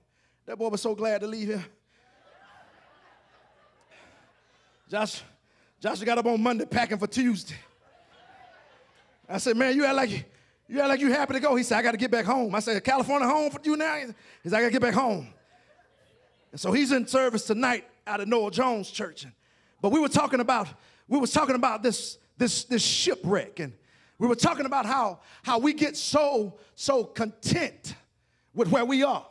That 0.46 0.56
boy 0.56 0.68
was 0.68 0.80
so 0.80 0.94
glad 0.94 1.20
to 1.20 1.26
leave 1.26 1.48
here. 1.48 1.64
Josh, 4.88 5.22
Joshua 5.80 6.06
got 6.06 6.18
up 6.18 6.26
on 6.26 6.40
Monday 6.40 6.64
packing 6.64 6.98
for 6.98 7.08
Tuesday. 7.08 7.56
I 9.28 9.38
said, 9.38 9.56
man, 9.56 9.74
you 9.74 9.84
act 9.84 9.96
like 9.96 10.10
you, 10.10 10.24
you 10.68 10.80
act 10.80 10.88
like 10.88 11.00
you 11.00 11.10
happy 11.10 11.34
to 11.34 11.40
go. 11.40 11.56
He 11.56 11.64
said, 11.64 11.78
I 11.78 11.82
got 11.82 11.90
to 11.90 11.96
get 11.96 12.10
back 12.10 12.24
home. 12.24 12.54
I 12.54 12.60
said, 12.60 12.82
California 12.84 13.28
home 13.28 13.50
for 13.50 13.60
you 13.64 13.76
now? 13.76 13.96
He 13.96 14.48
said, 14.48 14.58
I 14.58 14.60
got 14.60 14.66
to 14.66 14.72
get 14.72 14.82
back 14.82 14.94
home. 14.94 15.28
And 16.52 16.60
so 16.60 16.72
he's 16.72 16.92
in 16.92 17.06
service 17.06 17.44
tonight 17.44 17.84
out 18.06 18.20
of 18.20 18.28
Noah 18.28 18.50
Jones 18.50 18.90
Church. 18.90 19.26
But 19.82 19.90
we 19.90 20.00
were 20.00 20.08
talking 20.08 20.40
about, 20.40 20.68
we 21.08 21.18
were 21.18 21.26
talking 21.26 21.54
about 21.54 21.82
this, 21.82 22.18
this, 22.38 22.64
this 22.64 22.82
shipwreck. 22.82 23.60
And 23.60 23.72
we 24.18 24.26
were 24.26 24.36
talking 24.36 24.66
about 24.66 24.86
how, 24.86 25.20
how 25.42 25.58
we 25.58 25.72
get 25.72 25.96
so, 25.96 26.58
so 26.74 27.04
content 27.04 27.94
with 28.54 28.68
where 28.68 28.84
we 28.84 29.02
are. 29.02 29.26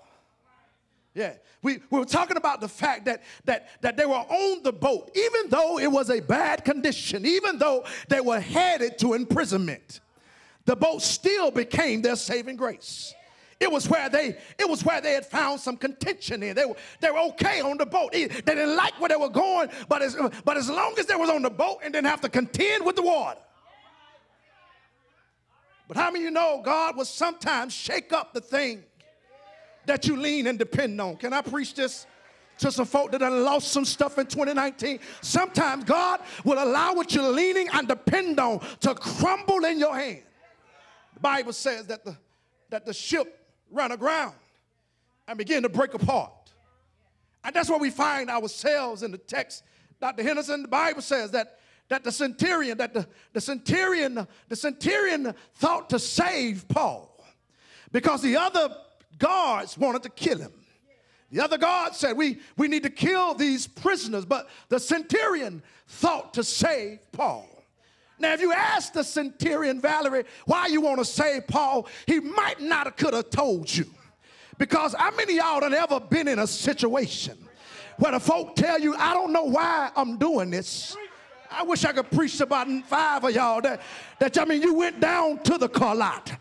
Yeah. 1.13 1.33
We, 1.61 1.79
we 1.89 1.99
were 1.99 2.05
talking 2.05 2.37
about 2.37 2.61
the 2.61 2.67
fact 2.67 3.05
that, 3.05 3.23
that, 3.45 3.69
that 3.81 3.97
they 3.97 4.05
were 4.05 4.13
on 4.13 4.61
the 4.61 4.71
boat, 4.71 5.09
even 5.15 5.49
though 5.49 5.79
it 5.79 5.87
was 5.87 6.11
a 6.11 6.19
bad 6.19 6.63
condition, 6.63 7.25
even 7.25 7.57
though 7.57 7.85
they 8.07 8.21
were 8.21 8.39
headed 8.39 8.99
to 8.99 9.13
imprisonment, 9.13 10.01
the 10.65 10.75
boat 10.75 11.01
still 11.01 11.49
became 11.49 12.03
their 12.03 12.15
saving 12.15 12.57
grace. 12.57 13.15
It 13.65 13.71
was 13.71 13.89
where 13.89 14.09
they 14.09 14.37
it 14.59 14.69
was 14.69 14.85
where 14.85 15.01
they 15.01 15.13
had 15.13 15.25
found 15.25 15.59
some 15.59 15.75
contention 15.75 16.43
in. 16.43 16.55
They 16.55 16.65
were, 16.65 16.75
they 17.01 17.09
were 17.09 17.21
okay 17.31 17.61
on 17.61 17.79
the 17.79 17.85
boat. 17.87 18.11
They 18.11 18.27
didn't 18.27 18.75
like 18.75 19.01
where 19.01 19.09
they 19.09 19.15
were 19.15 19.27
going, 19.27 19.69
but 19.89 20.03
as, 20.03 20.15
but 20.43 20.55
as 20.55 20.69
long 20.69 20.93
as 20.99 21.07
they 21.07 21.15
was 21.15 21.31
on 21.31 21.41
the 21.41 21.49
boat 21.49 21.79
and 21.83 21.91
didn't 21.91 22.05
have 22.05 22.21
to 22.21 22.29
contend 22.29 22.85
with 22.85 22.95
the 22.95 23.01
water. 23.01 23.39
But 25.87 25.97
how 25.97 26.11
many 26.11 26.19
of 26.19 26.23
you 26.25 26.31
know 26.31 26.61
God 26.63 26.95
will 26.95 27.05
sometimes 27.05 27.73
shake 27.73 28.13
up 28.13 28.35
the 28.35 28.41
thing 28.41 28.83
that 29.87 30.07
you 30.07 30.15
lean 30.15 30.45
and 30.45 30.59
depend 30.59 31.01
on? 31.01 31.17
Can 31.17 31.33
I 31.33 31.41
preach 31.41 31.73
this? 31.73 32.05
to 32.57 32.71
some 32.71 32.85
folk 32.85 33.11
that 33.11 33.19
have 33.19 33.33
lost 33.33 33.67
some 33.67 33.83
stuff 33.83 34.17
in 34.17 34.27
2019. 34.27 34.99
Sometimes 35.19 35.83
God 35.83 36.21
will 36.45 36.63
allow 36.63 36.93
what 36.93 37.13
you're 37.13 37.29
leaning 37.29 37.67
and 37.73 37.85
depend 37.85 38.39
on 38.39 38.61
to 38.79 38.95
crumble 38.95 39.65
in 39.65 39.77
your 39.77 39.93
hand. 39.93 40.23
The 41.15 41.19
Bible 41.19 41.51
says 41.51 41.87
that 41.87 42.05
the, 42.05 42.15
that 42.69 42.85
the 42.85 42.93
ship 42.93 43.44
ran 43.71 43.91
aground 43.91 44.35
and 45.27 45.37
begin 45.37 45.63
to 45.63 45.69
break 45.69 45.93
apart. 45.93 46.31
And 47.43 47.55
that's 47.55 47.69
where 47.69 47.79
we 47.79 47.89
find 47.89 48.29
ourselves 48.29 49.03
in 49.03 49.11
the 49.11 49.17
text. 49.17 49.63
Dr. 50.01 50.23
Henderson, 50.23 50.63
the 50.63 50.67
Bible 50.67 51.01
says 51.01 51.31
that, 51.31 51.59
that 51.89 52.03
the 52.03 52.11
centurion, 52.11 52.77
that 52.79 52.93
the, 52.93 53.07
the 53.33 53.41
centurion, 53.41 54.27
the 54.49 54.55
centurion 54.55 55.33
thought 55.55 55.89
to 55.91 55.99
save 55.99 56.67
Paul 56.67 57.23
because 57.91 58.21
the 58.21 58.37
other 58.37 58.75
guards 59.17 59.77
wanted 59.77 60.03
to 60.03 60.09
kill 60.09 60.39
him. 60.39 60.51
The 61.31 61.43
other 61.43 61.57
guard 61.57 61.95
said, 61.95 62.15
we, 62.17 62.39
we 62.57 62.67
need 62.67 62.83
to 62.83 62.89
kill 62.89 63.33
these 63.33 63.67
prisoners, 63.67 64.25
but 64.25 64.47
the 64.69 64.79
centurion 64.79 65.63
thought 65.87 66.33
to 66.35 66.43
save 66.43 66.99
Paul. 67.11 67.54
Now, 68.17 68.33
if 68.33 68.41
you 68.41 68.53
ask 68.53 68.93
the 68.93 69.03
centurion 69.03 69.81
Valerie 69.81 70.23
why 70.45 70.67
you 70.67 70.81
want 70.81 70.99
to 70.99 71.05
save 71.05 71.47
Paul, 71.47 71.87
he 72.07 72.19
might 72.19 72.61
not 72.61 72.85
have 72.85 72.95
could 72.95 73.13
have 73.13 73.29
told 73.29 73.73
you. 73.75 73.85
Because 74.57 74.95
how 74.97 75.11
many 75.11 75.35
y'all 75.35 75.61
have 75.61 75.73
ever 75.73 75.99
been 75.99 76.27
in 76.27 76.39
a 76.39 76.47
situation 76.47 77.37
where 77.97 78.13
the 78.13 78.19
folk 78.19 78.55
tell 78.55 78.79
you, 78.79 78.95
I 78.95 79.13
don't 79.13 79.33
know 79.33 79.43
why 79.43 79.91
I'm 79.95 80.17
doing 80.17 80.49
this. 80.49 80.95
I 81.51 81.63
wish 81.63 81.85
I 81.85 81.91
could 81.93 82.09
preach 82.11 82.39
about 82.41 82.67
five 82.85 83.23
of 83.23 83.31
y'all 83.31 83.61
that, 83.61 83.81
that 84.19 84.37
I 84.39 84.45
mean, 84.45 84.61
you 84.61 84.73
went 84.73 84.99
down 84.99 85.39
to 85.43 85.57
the 85.57 85.69
car 85.69 85.95
lot 85.95 86.31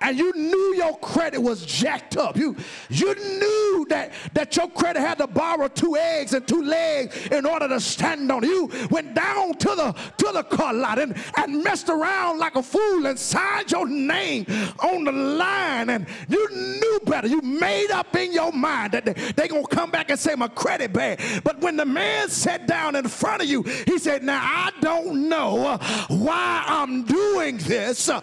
and 0.00 0.16
you 0.16 0.32
knew 0.34 0.74
your 0.76 0.96
credit 0.98 1.40
was 1.40 1.66
jacked 1.66 2.16
up. 2.16 2.36
You, 2.36 2.56
you 2.88 3.14
knew 3.14 3.86
that, 3.88 4.12
that 4.34 4.56
your 4.56 4.68
credit 4.68 5.00
had 5.00 5.18
to 5.18 5.26
borrow 5.26 5.66
two 5.68 5.96
eggs 5.96 6.34
and 6.34 6.46
two 6.46 6.62
legs 6.62 7.26
in 7.28 7.44
order 7.44 7.68
to 7.68 7.80
stand 7.80 8.30
on. 8.30 8.44
You 8.44 8.70
went 8.90 9.14
down 9.14 9.54
to 9.54 9.68
the, 9.68 9.92
to 10.18 10.32
the 10.32 10.44
car 10.44 10.72
lot 10.72 10.98
and, 10.98 11.16
and 11.36 11.64
messed 11.64 11.88
around 11.88 12.38
like 12.38 12.54
a 12.54 12.62
fool 12.62 13.06
and 13.06 13.18
signed 13.18 13.72
your 13.72 13.88
name 13.88 14.46
on 14.82 15.04
the 15.04 15.12
line 15.12 15.90
and 15.90 16.06
you 16.28 16.48
knew 16.50 17.00
better. 17.04 17.26
You 17.26 17.40
made 17.40 17.90
up 17.90 18.14
in 18.14 18.32
your 18.32 18.52
mind 18.52 18.92
that 18.92 19.04
they're 19.04 19.14
they 19.14 19.48
going 19.48 19.64
to 19.66 19.74
come 19.74 19.90
back 19.90 20.10
and 20.10 20.18
say 20.18 20.34
my 20.34 20.48
credit 20.48 20.92
bad. 20.92 21.20
But 21.42 21.60
when 21.60 21.76
the 21.76 21.86
man 21.86 22.28
sat 22.28 22.66
down 22.66 22.94
in 22.94 23.08
front 23.08 23.42
of 23.42 23.48
you, 23.48 23.62
he 23.62 23.98
said, 23.98 24.22
now 24.22 24.40
I 24.40 24.70
don't 24.80 25.28
know 25.28 25.66
uh, 25.66 25.78
why 26.08 26.64
I'm 26.66 27.04
doing 27.04 27.58
this, 27.58 28.08
uh, 28.08 28.20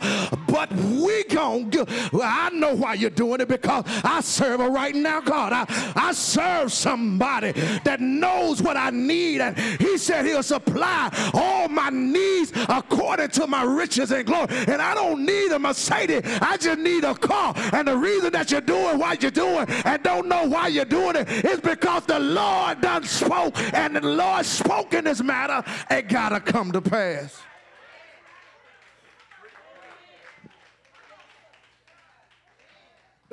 but 0.47 0.71
we 0.73 1.23
going 1.25 1.64
well, 2.11 2.21
I 2.23 2.49
know 2.49 2.75
why 2.75 2.93
you're 2.95 3.09
doing 3.09 3.41
it 3.41 3.47
because 3.47 3.83
I 4.03 4.21
serve 4.21 4.59
a 4.59 4.69
right 4.69 4.95
now 4.95 5.21
God. 5.21 5.53
I, 5.53 5.65
I 5.95 6.13
serve 6.13 6.71
somebody 6.71 7.51
that 7.83 7.99
knows 7.99 8.61
what 8.61 8.77
I 8.77 8.89
need, 8.89 9.41
and 9.41 9.57
He 9.79 9.97
said 9.97 10.25
He'll 10.25 10.43
supply 10.43 11.09
all 11.33 11.67
my 11.67 11.89
needs 11.89 12.51
according 12.69 13.29
to 13.29 13.47
my 13.47 13.63
riches 13.63 14.11
and 14.11 14.25
glory. 14.25 14.47
And 14.67 14.81
I 14.81 14.93
don't 14.93 15.25
need 15.25 15.51
a 15.51 15.59
Mercedes, 15.59 16.21
I 16.41 16.57
just 16.57 16.79
need 16.79 17.03
a 17.03 17.15
car. 17.15 17.53
And 17.73 17.87
the 17.87 17.97
reason 17.97 18.31
that 18.31 18.51
you're 18.51 18.61
doing 18.61 18.97
what 18.99 19.21
you're 19.21 19.31
doing 19.31 19.65
and 19.69 20.03
don't 20.03 20.27
know 20.27 20.45
why 20.45 20.67
you're 20.67 20.85
doing 20.85 21.15
it 21.15 21.29
is 21.45 21.59
because 21.59 22.05
the 22.05 22.19
Lord 22.19 22.81
done 22.81 23.03
spoke, 23.03 23.57
and 23.73 23.95
the 23.95 24.01
Lord 24.01 24.45
spoke 24.45 24.93
in 24.93 25.05
this 25.05 25.21
matter, 25.21 25.63
it 25.89 26.07
gotta 26.07 26.39
come 26.39 26.71
to 26.71 26.81
pass. 26.81 27.41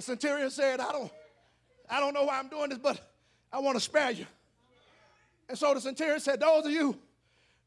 The 0.03 0.07
centurion 0.07 0.51
said, 0.51 0.81
I 0.81 0.91
don't, 0.91 1.13
I 1.89 2.01
don't 2.01 2.13
know 2.13 2.25
why 2.25 2.41
I'm 2.41 2.49
doing 2.49 2.71
this, 2.71 2.79
but 2.79 3.01
I 3.53 3.61
want 3.61 3.77
to 3.77 3.81
spare 3.81 4.11
you. 4.11 4.27
And 5.49 5.57
so 5.57 5.73
the 5.75 5.81
centurion 5.81 6.19
said, 6.19 6.41
Those 6.41 6.67
of 6.67 6.73
you 6.73 6.99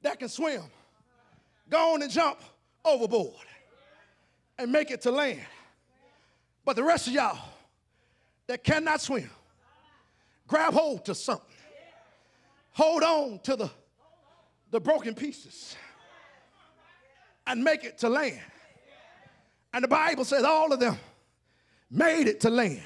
that 0.01 0.19
can 0.19 0.27
swim, 0.27 0.61
go 1.69 1.93
on 1.93 2.01
and 2.01 2.11
jump 2.11 2.39
overboard 2.83 3.45
and 4.57 4.69
make 4.69 4.91
it 4.91 4.99
to 5.03 5.11
land. 5.11 5.45
But 6.65 6.75
the 6.75 6.83
rest 6.83 7.07
of 7.07 7.13
y'all 7.13 7.39
that 8.47 8.65
cannot 8.65 8.99
swim, 8.99 9.29
grab 10.45 10.73
hold 10.73 11.05
to 11.05 11.15
something. 11.15 11.55
Hold 12.73 13.03
on 13.03 13.39
to 13.43 13.55
the, 13.55 13.71
the 14.71 14.81
broken 14.81 15.15
pieces 15.15 15.77
and 17.47 17.63
make 17.63 17.85
it 17.85 17.97
to 17.99 18.09
land. 18.09 18.41
And 19.73 19.85
the 19.85 19.87
Bible 19.87 20.25
says 20.25 20.43
all 20.43 20.73
of 20.73 20.81
them 20.81 20.97
made 21.89 22.27
it 22.27 22.41
to 22.41 22.49
land. 22.49 22.81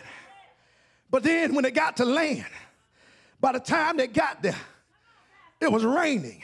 But 1.10 1.24
then 1.24 1.56
when 1.56 1.64
they 1.64 1.72
got 1.72 1.98
to 1.98 2.06
land, 2.06 2.46
by 3.42 3.54
the 3.54 3.60
time 3.60 3.98
they 3.98 4.08
got 4.08 4.42
there, 4.42 4.56
it 5.60 5.72
was 5.72 5.84
raining. 5.84 6.44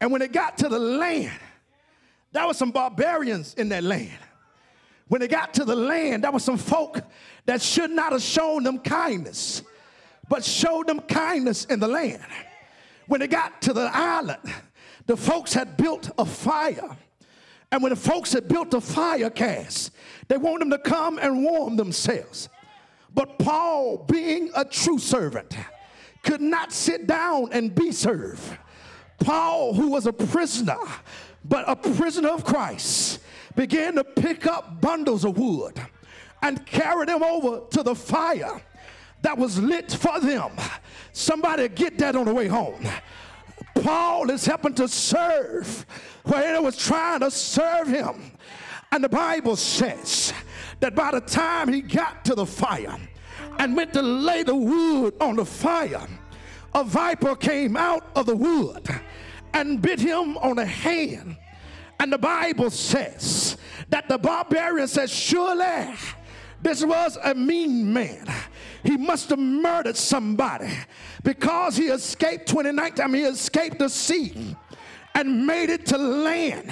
And 0.00 0.12
when 0.12 0.20
they 0.20 0.28
got 0.28 0.58
to 0.58 0.68
the 0.68 0.78
land, 0.78 1.38
there 2.32 2.46
was 2.46 2.58
some 2.58 2.72
barbarians 2.72 3.54
in 3.54 3.68
that 3.70 3.84
land. 3.84 4.18
When 5.08 5.20
they 5.20 5.28
got 5.28 5.54
to 5.54 5.64
the 5.64 5.76
land, 5.76 6.24
there 6.24 6.32
was 6.32 6.44
some 6.44 6.58
folk 6.58 7.00
that 7.46 7.62
should 7.62 7.90
not 7.90 8.12
have 8.12 8.22
shown 8.22 8.64
them 8.64 8.78
kindness, 8.78 9.62
but 10.28 10.44
showed 10.44 10.86
them 10.88 11.00
kindness 11.00 11.64
in 11.66 11.78
the 11.78 11.88
land. 11.88 12.22
When 13.06 13.20
they 13.20 13.28
got 13.28 13.62
to 13.62 13.72
the 13.72 13.90
island, 13.92 14.40
the 15.06 15.16
folks 15.16 15.52
had 15.52 15.76
built 15.76 16.10
a 16.18 16.24
fire. 16.24 16.96
And 17.72 17.82
when 17.82 17.90
the 17.90 17.96
folks 17.96 18.32
had 18.32 18.48
built 18.48 18.72
a 18.74 18.80
fire 18.80 19.30
cast, 19.30 19.92
they 20.28 20.36
want 20.36 20.60
them 20.60 20.70
to 20.70 20.78
come 20.78 21.18
and 21.18 21.44
warm 21.44 21.76
themselves. 21.76 22.48
But 23.12 23.38
Paul, 23.38 24.04
being 24.08 24.50
a 24.54 24.64
true 24.64 24.98
servant, 24.98 25.56
could 26.22 26.40
not 26.40 26.72
sit 26.72 27.06
down 27.06 27.48
and 27.52 27.74
be 27.74 27.92
served. 27.92 28.42
Paul, 29.20 29.74
who 29.74 29.88
was 29.90 30.06
a 30.06 30.12
prisoner, 30.12 30.78
but 31.44 31.64
a 31.68 31.76
prisoner 31.76 32.30
of 32.30 32.44
Christ, 32.44 33.20
began 33.54 33.94
to 33.94 34.04
pick 34.04 34.46
up 34.46 34.80
bundles 34.80 35.24
of 35.24 35.38
wood 35.38 35.80
and 36.42 36.64
carry 36.66 37.06
them 37.06 37.22
over 37.22 37.62
to 37.70 37.82
the 37.82 37.94
fire 37.94 38.60
that 39.22 39.38
was 39.38 39.58
lit 39.58 39.90
for 39.92 40.20
them. 40.20 40.52
Somebody 41.12 41.68
get 41.68 41.98
that 41.98 42.16
on 42.16 42.26
the 42.26 42.34
way 42.34 42.48
home. 42.48 42.86
Paul 43.82 44.30
is 44.30 44.46
helping 44.46 44.74
to 44.74 44.88
serve 44.88 45.84
where 46.24 46.54
they 46.54 46.58
was 46.58 46.76
trying 46.76 47.20
to 47.20 47.30
serve 47.30 47.88
him. 47.88 48.32
And 48.92 49.02
the 49.02 49.08
Bible 49.08 49.56
says 49.56 50.32
that 50.80 50.94
by 50.94 51.10
the 51.10 51.20
time 51.20 51.72
he 51.72 51.80
got 51.80 52.24
to 52.26 52.34
the 52.34 52.46
fire 52.46 52.96
and 53.58 53.76
went 53.76 53.92
to 53.94 54.02
lay 54.02 54.42
the 54.42 54.54
wood 54.54 55.14
on 55.20 55.36
the 55.36 55.44
fire, 55.44 56.06
a 56.74 56.84
viper 56.84 57.34
came 57.36 57.76
out 57.76 58.06
of 58.14 58.26
the 58.26 58.36
wood 58.36 58.88
and 59.52 59.80
bit 59.80 60.00
him 60.00 60.36
on 60.38 60.56
the 60.56 60.66
hand. 60.66 61.36
And 62.00 62.12
the 62.12 62.18
Bible 62.18 62.70
says 62.70 63.56
that 63.88 64.08
the 64.08 64.18
barbarian 64.18 64.88
says, 64.88 65.12
Surely 65.12 65.94
this 66.62 66.84
was 66.84 67.18
a 67.22 67.34
mean 67.34 67.92
man. 67.92 68.26
He 68.84 68.96
must 68.96 69.30
have 69.30 69.38
murdered 69.38 69.96
somebody 69.96 70.70
because 71.22 71.76
he 71.76 71.84
escaped 71.84 72.48
29 72.48 72.92
I 73.02 73.06
mean, 73.06 73.22
he 73.22 73.28
escaped 73.28 73.78
the 73.78 73.88
sea 73.88 74.54
and 75.14 75.46
made 75.46 75.70
it 75.70 75.86
to 75.86 75.98
land 75.98 76.70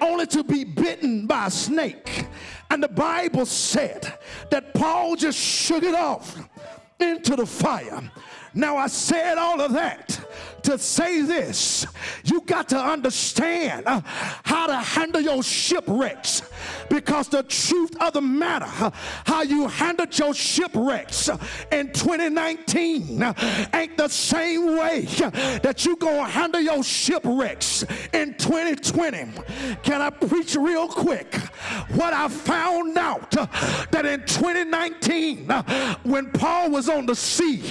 only 0.00 0.26
to 0.26 0.44
be 0.44 0.64
bitten 0.64 1.26
by 1.26 1.46
a 1.46 1.50
snake. 1.50 2.26
And 2.70 2.82
the 2.82 2.88
Bible 2.88 3.46
said 3.46 4.18
that 4.50 4.74
Paul 4.74 5.16
just 5.16 5.38
shook 5.38 5.82
it 5.82 5.94
off 5.94 6.36
into 7.00 7.36
the 7.36 7.46
fire. 7.46 8.10
Now, 8.56 8.78
I 8.78 8.86
said 8.86 9.36
all 9.36 9.60
of 9.60 9.74
that 9.74 10.18
to 10.66 10.78
say 10.78 11.22
this. 11.22 11.86
You 12.24 12.40
got 12.40 12.68
to 12.70 12.78
understand 12.78 13.86
uh, 13.86 14.00
how 14.04 14.66
to 14.66 14.76
handle 14.76 15.20
your 15.20 15.42
shipwrecks. 15.42 16.42
Because 16.90 17.28
the 17.28 17.42
truth 17.44 17.96
of 18.00 18.14
the 18.14 18.20
matter 18.20 18.66
uh, 18.66 18.90
how 19.24 19.42
you 19.42 19.68
handled 19.68 20.18
your 20.18 20.34
shipwrecks 20.34 21.28
uh, 21.28 21.38
in 21.70 21.92
2019 21.92 23.22
ain't 23.74 23.96
the 23.96 24.08
same 24.08 24.76
way 24.76 25.02
that 25.62 25.84
you 25.84 25.96
gonna 25.96 26.28
handle 26.28 26.60
your 26.60 26.82
shipwrecks 26.82 27.84
in 28.12 28.34
2020 28.34 29.32
can 29.82 30.00
i 30.00 30.10
preach 30.10 30.56
real 30.56 30.88
quick? 30.88 31.34
What 31.94 32.12
i 32.12 32.28
found 32.28 32.96
out 32.96 33.30
that 33.30 34.06
in 34.06 34.20
2019 34.20 35.48
when 36.02 36.30
paul 36.32 36.70
was 36.70 36.88
on 36.88 37.06
the 37.06 37.14
sea 37.14 37.62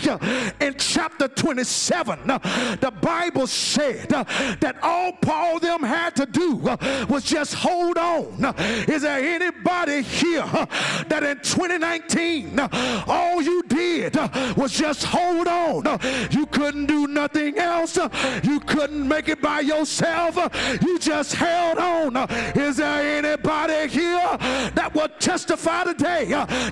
in 0.59 0.74
chapter 0.77 1.27
27 1.27 2.19
the 2.25 2.93
Bible 3.01 3.47
said 3.47 4.11
uh, 4.13 4.23
that 4.59 4.77
all 4.81 5.11
Paul 5.13 5.59
them 5.59 5.83
had 5.83 6.15
to 6.15 6.25
do 6.25 6.67
uh, 6.67 7.05
was 7.09 7.23
just 7.23 7.53
hold 7.53 7.97
on. 7.97 8.55
Is 8.87 9.01
there 9.03 9.19
anybody 9.19 10.01
here 10.01 10.43
uh, 10.43 10.65
that 11.07 11.23
in 11.23 11.37
2019 11.37 12.59
all 13.07 13.41
you 13.41 13.63
did 13.75 14.17
uh, 14.17 14.29
was 14.55 14.71
just 14.71 15.03
hold 15.03 15.47
on? 15.47 15.87
Uh, 15.87 15.97
you 16.31 16.45
couldn't 16.47 16.85
do 16.85 17.07
nothing 17.07 17.57
else. 17.57 17.97
Uh, 17.97 18.09
you 18.43 18.59
couldn't 18.59 19.07
make 19.07 19.29
it 19.29 19.41
by 19.41 19.59
yourself. 19.61 20.37
You 20.81 20.99
just 20.99 21.33
held 21.33 21.77
on. 21.77 22.15
Is 22.55 22.77
there 22.77 23.17
anybody 23.17 23.87
here 23.87 24.37
that 24.73 24.91
would 24.93 25.19
testify 25.19 25.83
today 25.83 26.25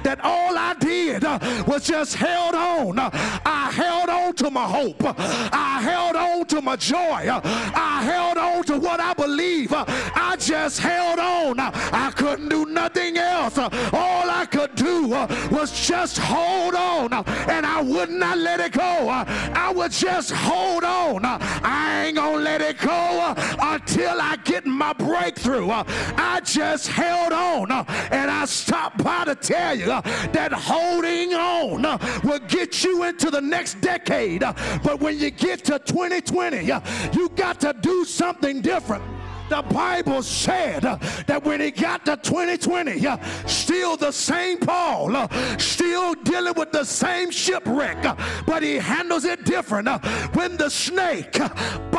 that 0.04 0.20
all 0.24 0.58
I 0.58 0.74
did 0.76 1.24
was 1.68 1.86
just 1.86 2.16
held 2.16 2.56
on? 2.56 3.00
I 3.00 3.72
held 3.74 4.10
on 4.10 4.34
to 4.36 4.50
my 4.50 4.66
hope. 4.66 5.02
I 5.04 5.82
held 5.82 6.04
held 6.14 6.16
on 6.16 6.46
to 6.48 6.62
my 6.62 6.76
joy. 6.76 7.30
I 7.30 8.02
held 8.04 8.38
on 8.38 8.64
to 8.64 8.78
what 8.78 9.00
I 9.00 9.14
believe. 9.14 9.74
I 9.74 10.36
just 10.40 10.80
held 10.80 11.20
on. 11.20 11.60
I 11.60 12.12
couldn't 12.16 12.50
do 12.50 12.66
nothing 12.66 13.18
else. 13.18 13.58
All 13.58 14.30
I 14.30 14.46
could 14.50 14.73
do 14.94 15.08
was 15.52 15.88
just 15.88 16.18
hold 16.18 16.76
on. 16.76 17.14
Uh, 17.14 17.24
and 17.50 17.66
I 17.66 17.82
would 17.82 18.10
not 18.10 18.38
let 18.38 18.60
it 18.60 18.74
go. 18.74 19.10
Uh, 19.10 19.26
I 19.54 19.72
would 19.74 19.92
just 19.92 20.32
hold 20.32 20.84
on. 20.84 21.26
I 21.26 22.06
ain't 22.06 22.16
gonna 22.16 22.38
let 22.38 22.62
it 22.62 22.80
go 22.80 23.34
until 23.60 24.22
I 24.22 24.38
get 24.44 24.66
my 24.66 24.94
breakthrough. 24.94 25.70
I 25.70 26.42
just 26.44 26.88
held 26.88 27.34
on. 27.34 27.72
And 28.12 28.30
I 28.30 28.46
stopped 28.46 29.04
by 29.04 29.26
to 29.26 29.36
tell 29.36 29.76
you 29.76 29.86
that 29.86 30.52
holding 30.54 31.34
on 31.34 31.82
will 32.24 32.40
get 32.48 32.84
you 32.84 33.04
into 33.04 33.30
the 33.30 33.42
next 33.42 33.82
decade. 33.82 34.42
But 34.42 35.00
when 35.00 35.20
you 35.20 35.32
get 35.32 35.64
to 35.66 35.80
2020, 35.80 36.66
you 37.14 37.30
got 37.36 37.60
to 37.62 37.74
do 37.82 38.06
something 38.06 38.62
different 38.62 39.04
the 39.50 39.62
Bible 39.74 40.24
said 40.24 40.86
uh, 40.86 40.98
that 41.28 41.44
when 41.44 41.62
he 41.62 41.72
got 41.72 42.06
to 42.06 42.18
2020, 42.18 43.06
uh, 43.06 43.18
still 43.46 43.98
the 43.98 44.12
same 44.12 44.58
Paul, 44.60 45.16
uh, 45.16 45.28
still 45.58 46.14
dealing 46.16 46.54
with 46.56 46.72
the 46.72 46.84
same 46.84 47.32
shipwreck, 47.32 48.02
but 48.46 48.64
he 48.64 48.76
handles 48.76 49.26
it 49.26 49.46
different. 49.46 49.88
When 50.36 50.58
the 50.58 50.70
snake 50.70 51.40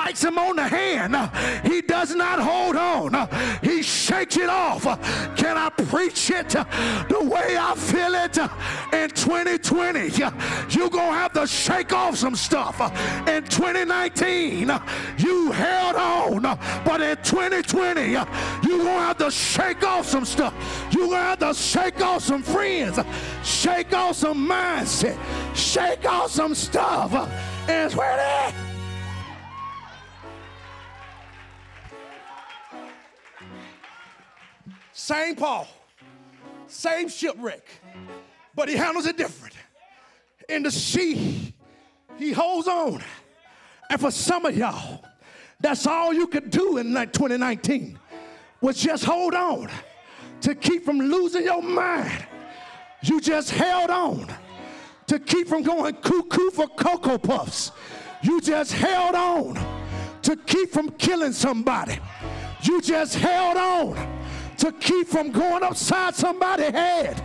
bites 0.04 0.22
him 0.22 0.38
on 0.38 0.56
the 0.56 0.68
hand, 0.68 1.16
he 1.64 1.80
does 1.80 2.14
not 2.14 2.38
hold 2.38 2.76
on, 2.76 3.28
he 3.62 3.82
shakes 3.82 4.36
it 4.36 4.50
off. 4.50 4.84
Can 5.36 5.56
I 5.56 5.70
preach 5.70 6.30
it 6.30 6.50
the 6.50 7.20
way 7.22 7.56
I 7.58 7.74
feel 7.74 8.14
it 8.14 8.36
in 8.92 9.08
2020? 9.10 10.00
You're 10.70 10.90
going 10.90 11.12
to 11.12 11.18
have 11.18 11.32
to 11.32 11.46
shake 11.46 11.92
off 11.94 12.16
some 12.16 12.36
stuff. 12.36 12.80
In 13.26 13.44
2019, 13.44 14.70
you 15.18 15.52
held 15.52 15.96
on, 15.96 16.42
but 16.84 17.00
in 17.00 17.16
2020, 17.16 18.10
you're 18.10 18.24
going 18.62 18.84
to 18.84 18.90
have 18.90 19.16
to 19.18 19.30
shake 19.30 19.84
off 19.84 20.06
some 20.06 20.26
stuff. 20.26 20.52
You're 20.90 21.06
going 21.06 21.12
to 21.12 21.16
have 21.16 21.38
to 21.38 21.54
shake 21.54 22.02
off 22.02 22.22
some 22.22 22.42
friends, 22.42 22.98
shake 23.42 23.94
off 23.94 24.16
some 24.16 24.46
mindset, 24.46 25.18
shake 25.56 26.04
off 26.04 26.30
some 26.30 26.54
stuff. 26.54 27.12
And 27.68 27.92
where 27.94 28.16
they 28.18 28.73
Same 34.96 35.34
Paul, 35.34 35.66
same 36.68 37.08
shipwreck, 37.08 37.66
but 38.54 38.68
he 38.68 38.76
handles 38.76 39.06
it 39.06 39.16
different. 39.16 39.54
In 40.48 40.62
the 40.62 40.70
sea, 40.70 41.52
he 42.16 42.30
holds 42.30 42.68
on. 42.68 43.02
And 43.90 44.00
for 44.00 44.12
some 44.12 44.46
of 44.46 44.56
y'all, 44.56 45.04
that's 45.60 45.84
all 45.88 46.14
you 46.14 46.28
could 46.28 46.48
do 46.48 46.76
in 46.78 46.94
2019 46.94 47.98
was 48.60 48.80
just 48.80 49.04
hold 49.04 49.34
on 49.34 49.68
to 50.42 50.54
keep 50.54 50.84
from 50.84 51.00
losing 51.00 51.42
your 51.42 51.60
mind. 51.60 52.26
You 53.02 53.20
just 53.20 53.50
held 53.50 53.90
on 53.90 54.32
to 55.08 55.18
keep 55.18 55.48
from 55.48 55.64
going 55.64 55.92
cuckoo 55.96 56.52
for 56.52 56.68
Cocoa 56.68 57.18
Puffs. 57.18 57.72
You 58.22 58.40
just 58.40 58.72
held 58.72 59.16
on 59.16 59.58
to 60.22 60.36
keep 60.36 60.70
from 60.70 60.90
killing 60.90 61.32
somebody. 61.32 61.98
You 62.62 62.80
just 62.80 63.16
held 63.16 63.56
on 63.56 64.13
to 64.58 64.72
keep 64.72 65.08
from 65.08 65.30
going 65.30 65.62
upside 65.62 66.14
somebody's 66.14 66.70
head. 66.70 67.22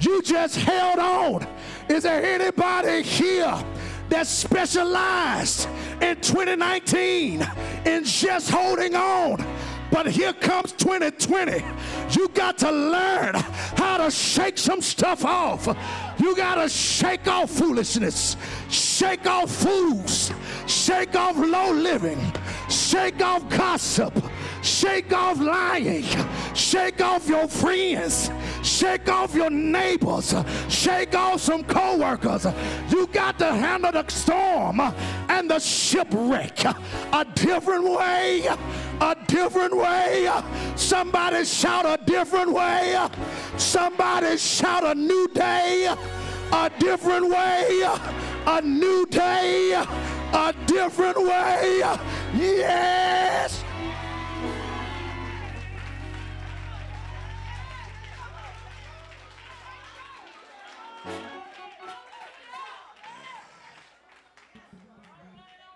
You 0.00 0.22
just 0.22 0.56
held 0.56 0.98
on. 0.98 1.46
Is 1.88 2.04
there 2.04 2.22
anybody 2.24 3.02
here 3.02 3.62
that 4.10 4.26
specialized 4.26 5.68
in 6.02 6.16
2019 6.20 7.46
in 7.86 8.04
just 8.04 8.50
holding 8.50 8.94
on. 8.94 9.44
But 9.90 10.06
here 10.06 10.32
comes 10.32 10.72
2020. 10.72 11.64
You 12.10 12.28
got 12.28 12.58
to 12.58 12.70
learn 12.70 13.34
how 13.76 13.98
to 13.98 14.10
shake 14.10 14.58
some 14.58 14.80
stuff 14.80 15.24
off. 15.24 15.66
You 16.18 16.36
got 16.36 16.56
to 16.56 16.68
shake 16.68 17.26
off 17.26 17.50
foolishness, 17.50 18.36
shake 18.68 19.26
off 19.26 19.50
fools, 19.50 20.32
shake 20.66 21.16
off 21.16 21.36
low 21.36 21.72
living, 21.72 22.20
shake 22.68 23.20
off 23.20 23.48
gossip, 23.48 24.12
shake 24.62 25.12
off 25.12 25.40
lying, 25.40 26.04
shake 26.54 27.00
off 27.00 27.28
your 27.28 27.48
friends, 27.48 28.30
shake 28.62 29.08
off 29.08 29.34
your 29.34 29.50
neighbors, 29.50 30.34
shake 30.68 31.14
off 31.14 31.40
some 31.40 31.64
co-workers. 31.64 32.46
You 32.90 33.06
got 33.08 33.38
to 33.38 33.52
handle 33.52 33.92
the 33.92 34.06
storm 34.08 34.80
and 34.80 35.50
the 35.50 35.58
shipwreck 35.58 36.64
a 36.64 37.26
different 37.34 37.84
way, 37.84 38.46
a 39.00 39.16
different 39.26 39.76
way. 39.76 40.30
Somebody 40.76 41.44
shout 41.44 41.86
a 41.86 42.02
different 42.04 42.52
way. 42.52 42.98
Somebody 43.56 44.36
shout 44.36 44.84
a 44.84 44.94
new 44.94 45.28
day, 45.34 45.94
a 46.52 46.70
different 46.78 47.28
way, 47.28 47.82
a 48.46 48.62
new 48.62 49.06
day, 49.06 49.72
a 49.72 50.54
different 50.66 51.18
way. 51.18 51.82
Yes. 52.34 53.64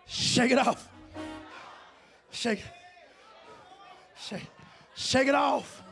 Shake 0.07 0.53
it 0.53 0.59
off. 0.59 0.89
Shake 2.31 2.59
it. 2.59 2.65
Shake, 4.17 4.47
shake 4.95 5.29
it 5.29 5.35
off. 5.35 5.83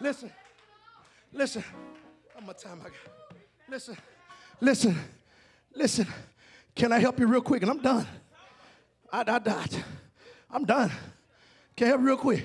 Listen, 0.00 0.30
listen. 1.32 1.64
How 2.34 2.44
much 2.44 2.62
time 2.62 2.80
I 2.80 2.84
got? 2.84 3.38
Listen, 3.68 3.96
listen, 4.60 4.98
listen. 5.74 6.06
Can 6.74 6.92
I 6.92 6.98
help 6.98 7.20
you 7.20 7.26
real 7.26 7.40
quick? 7.40 7.62
And 7.62 7.70
I'm 7.70 7.80
done. 7.80 8.06
I, 9.12 9.22
I, 9.26 9.40
I, 9.46 9.66
I'm 10.50 10.64
done. 10.64 10.90
Can 11.76 11.86
I 11.86 11.88
help 11.90 12.00
you 12.00 12.06
real 12.08 12.16
quick? 12.16 12.44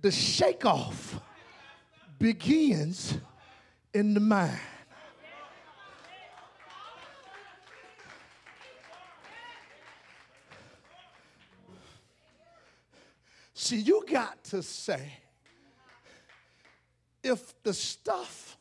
The 0.00 0.10
shake 0.10 0.64
off 0.64 1.20
begins 2.18 3.18
in 3.92 4.14
the 4.14 4.20
mind. 4.20 4.58
See, 13.62 13.76
you 13.76 14.04
got 14.10 14.42
to 14.46 14.60
say, 14.60 15.12
if 17.22 17.54
the 17.62 17.72
stuff 17.72 18.58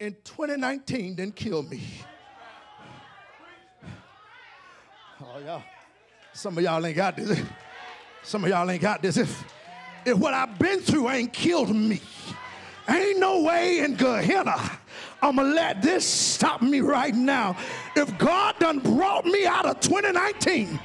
in 0.00 0.16
2019 0.24 1.16
didn't 1.16 1.36
kill 1.36 1.62
me, 1.62 1.82
oh, 5.20 5.38
y'all, 5.44 5.62
some 6.32 6.56
of 6.56 6.64
y'all 6.64 6.86
ain't 6.86 6.96
got 6.96 7.14
this. 7.14 7.42
Some 8.22 8.44
of 8.44 8.48
y'all 8.48 8.70
ain't 8.70 8.80
got 8.80 9.02
this. 9.02 9.18
If, 9.18 9.44
if 10.06 10.16
what 10.16 10.32
I've 10.32 10.58
been 10.58 10.80
through 10.80 11.10
ain't 11.10 11.34
killed 11.34 11.76
me, 11.76 12.00
ain't 12.88 13.18
no 13.18 13.42
way 13.42 13.80
in 13.80 13.96
Gehenna 13.96 14.78
I'm 15.20 15.36
gonna 15.36 15.48
let 15.48 15.82
this 15.82 16.06
stop 16.06 16.62
me 16.62 16.80
right 16.80 17.14
now. 17.14 17.54
If 17.94 18.16
God 18.16 18.58
done 18.58 18.78
brought 18.78 19.26
me 19.26 19.46
out 19.46 19.66
of 19.66 19.80
2019 19.80 20.80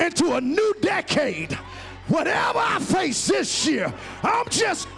into 0.00 0.34
a 0.34 0.40
new 0.40 0.74
decade, 0.80 1.56
whatever 2.08 2.58
I 2.58 2.78
face 2.80 3.26
this 3.26 3.66
year, 3.66 3.92
I'm 4.22 4.48
just 4.48 4.88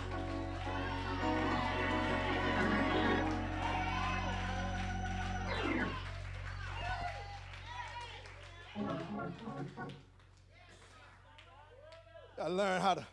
I 12.43 12.49
learned 12.49 12.83
how 12.83 12.95
to 12.95 13.07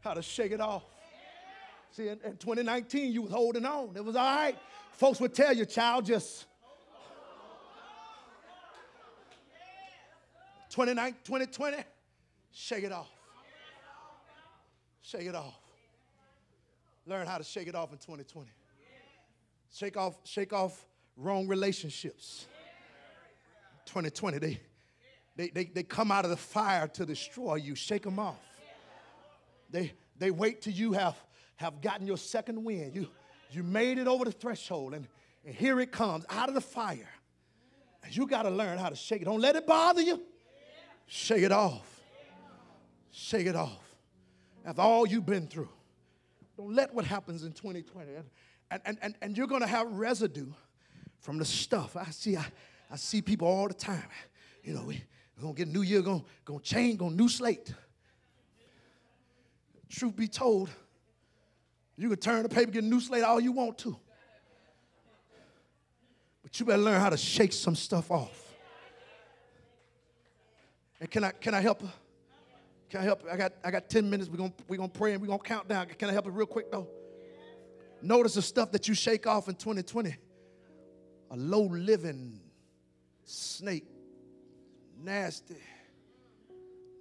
how 0.00 0.14
to 0.14 0.22
shake 0.22 0.52
it 0.52 0.60
off. 0.60 0.84
See, 1.90 2.08
in, 2.08 2.18
in 2.24 2.36
2019, 2.36 3.12
you 3.12 3.22
was 3.22 3.30
holding 3.30 3.66
on. 3.66 3.94
It 3.94 4.04
was 4.04 4.16
all 4.16 4.36
right. 4.36 4.56
Folks 4.92 5.20
would 5.20 5.34
tell 5.34 5.52
you, 5.54 5.66
child, 5.66 6.06
just 6.06 6.46
2020, 10.70 11.76
Shake 12.60 12.82
it 12.82 12.92
off. 12.92 13.08
Shake 15.00 15.26
it 15.26 15.34
off. 15.36 15.54
Learn 17.06 17.24
how 17.24 17.38
to 17.38 17.44
shake 17.44 17.68
it 17.68 17.76
off 17.76 17.92
in 17.92 17.98
2020. 17.98 18.50
Shake 19.72 19.96
off, 19.96 20.18
shake 20.24 20.52
off 20.52 20.84
wrong 21.16 21.46
relationships. 21.46 22.46
2020, 23.86 24.38
they, 24.38 24.60
they, 25.36 25.48
they, 25.50 25.64
they 25.66 25.82
come 25.84 26.10
out 26.10 26.24
of 26.24 26.32
the 26.32 26.36
fire 26.36 26.88
to 26.88 27.06
destroy 27.06 27.54
you. 27.54 27.76
Shake 27.76 28.02
them 28.02 28.18
off. 28.18 28.40
They, 29.70 29.92
they 30.18 30.32
wait 30.32 30.60
till 30.60 30.72
you 30.74 30.92
have, 30.94 31.16
have 31.56 31.80
gotten 31.80 32.08
your 32.08 32.18
second 32.18 32.64
wind. 32.64 32.92
You, 32.92 33.06
you 33.52 33.62
made 33.62 33.98
it 33.98 34.08
over 34.08 34.24
the 34.24 34.32
threshold, 34.32 34.94
and, 34.94 35.06
and 35.46 35.54
here 35.54 35.78
it 35.78 35.92
comes 35.92 36.26
out 36.28 36.48
of 36.48 36.56
the 36.56 36.60
fire. 36.60 37.08
And 38.02 38.16
you 38.16 38.26
got 38.26 38.42
to 38.42 38.50
learn 38.50 38.78
how 38.78 38.88
to 38.88 38.96
shake 38.96 39.22
it. 39.22 39.26
Don't 39.26 39.40
let 39.40 39.54
it 39.54 39.64
bother 39.64 40.02
you. 40.02 40.20
Shake 41.06 41.44
it 41.44 41.52
off. 41.52 41.97
Shake 43.20 43.48
it 43.48 43.56
off. 43.56 43.96
After 44.64 44.80
all 44.80 45.04
you've 45.04 45.26
been 45.26 45.48
through, 45.48 45.68
don't 46.56 46.72
let 46.72 46.94
what 46.94 47.04
happens 47.04 47.42
in 47.42 47.50
2020. 47.50 48.12
And, 48.70 48.80
and, 48.84 48.98
and, 49.02 49.14
and 49.20 49.36
you're 49.36 49.48
going 49.48 49.60
to 49.60 49.66
have 49.66 49.90
residue 49.90 50.46
from 51.18 51.38
the 51.38 51.44
stuff. 51.44 51.96
I 51.96 52.10
see, 52.10 52.36
I, 52.36 52.46
I 52.88 52.94
see 52.94 53.20
people 53.20 53.48
all 53.48 53.66
the 53.66 53.74
time. 53.74 54.04
You 54.62 54.74
know, 54.74 54.84
we, 54.84 55.02
we're 55.36 55.42
going 55.42 55.54
to 55.56 55.58
get 55.58 55.68
a 55.68 55.72
new 55.72 55.82
year, 55.82 56.00
going 56.00 56.22
to 56.46 56.58
change, 56.60 56.98
going 56.98 57.10
to 57.10 57.16
new 57.16 57.28
slate. 57.28 57.74
Truth 59.88 60.14
be 60.14 60.28
told, 60.28 60.70
you 61.96 62.08
can 62.08 62.18
turn 62.18 62.44
the 62.44 62.48
paper, 62.48 62.70
get 62.70 62.84
a 62.84 62.86
new 62.86 63.00
slate 63.00 63.24
all 63.24 63.40
you 63.40 63.50
want 63.50 63.78
to. 63.78 63.96
But 66.44 66.60
you 66.60 66.66
better 66.66 66.80
learn 66.80 67.00
how 67.00 67.10
to 67.10 67.16
shake 67.16 67.52
some 67.52 67.74
stuff 67.74 68.12
off. 68.12 68.54
And 71.00 71.10
can 71.10 71.24
I, 71.24 71.32
can 71.32 71.52
I 71.52 71.60
help 71.60 71.82
her? 71.82 71.92
Can 72.90 73.00
I 73.00 73.04
help? 73.04 73.24
I 73.30 73.36
got, 73.36 73.52
I 73.62 73.70
got 73.70 73.90
10 73.90 74.08
minutes. 74.08 74.30
We're 74.30 74.38
going 74.38 74.52
we're 74.66 74.76
gonna 74.76 74.88
pray 74.88 75.12
and 75.12 75.20
we're 75.20 75.26
going 75.26 75.38
to 75.38 75.44
count 75.44 75.68
down. 75.68 75.86
Can 75.86 76.08
I 76.08 76.12
help 76.12 76.26
you 76.26 76.32
real 76.32 76.46
quick, 76.46 76.70
though? 76.72 76.88
Notice 78.00 78.34
the 78.34 78.42
stuff 78.42 78.72
that 78.72 78.88
you 78.88 78.94
shake 78.94 79.26
off 79.26 79.48
in 79.48 79.54
2020. 79.54 80.16
A 81.30 81.36
low 81.36 81.64
living 81.64 82.40
snake, 83.24 83.84
nasty. 85.02 85.56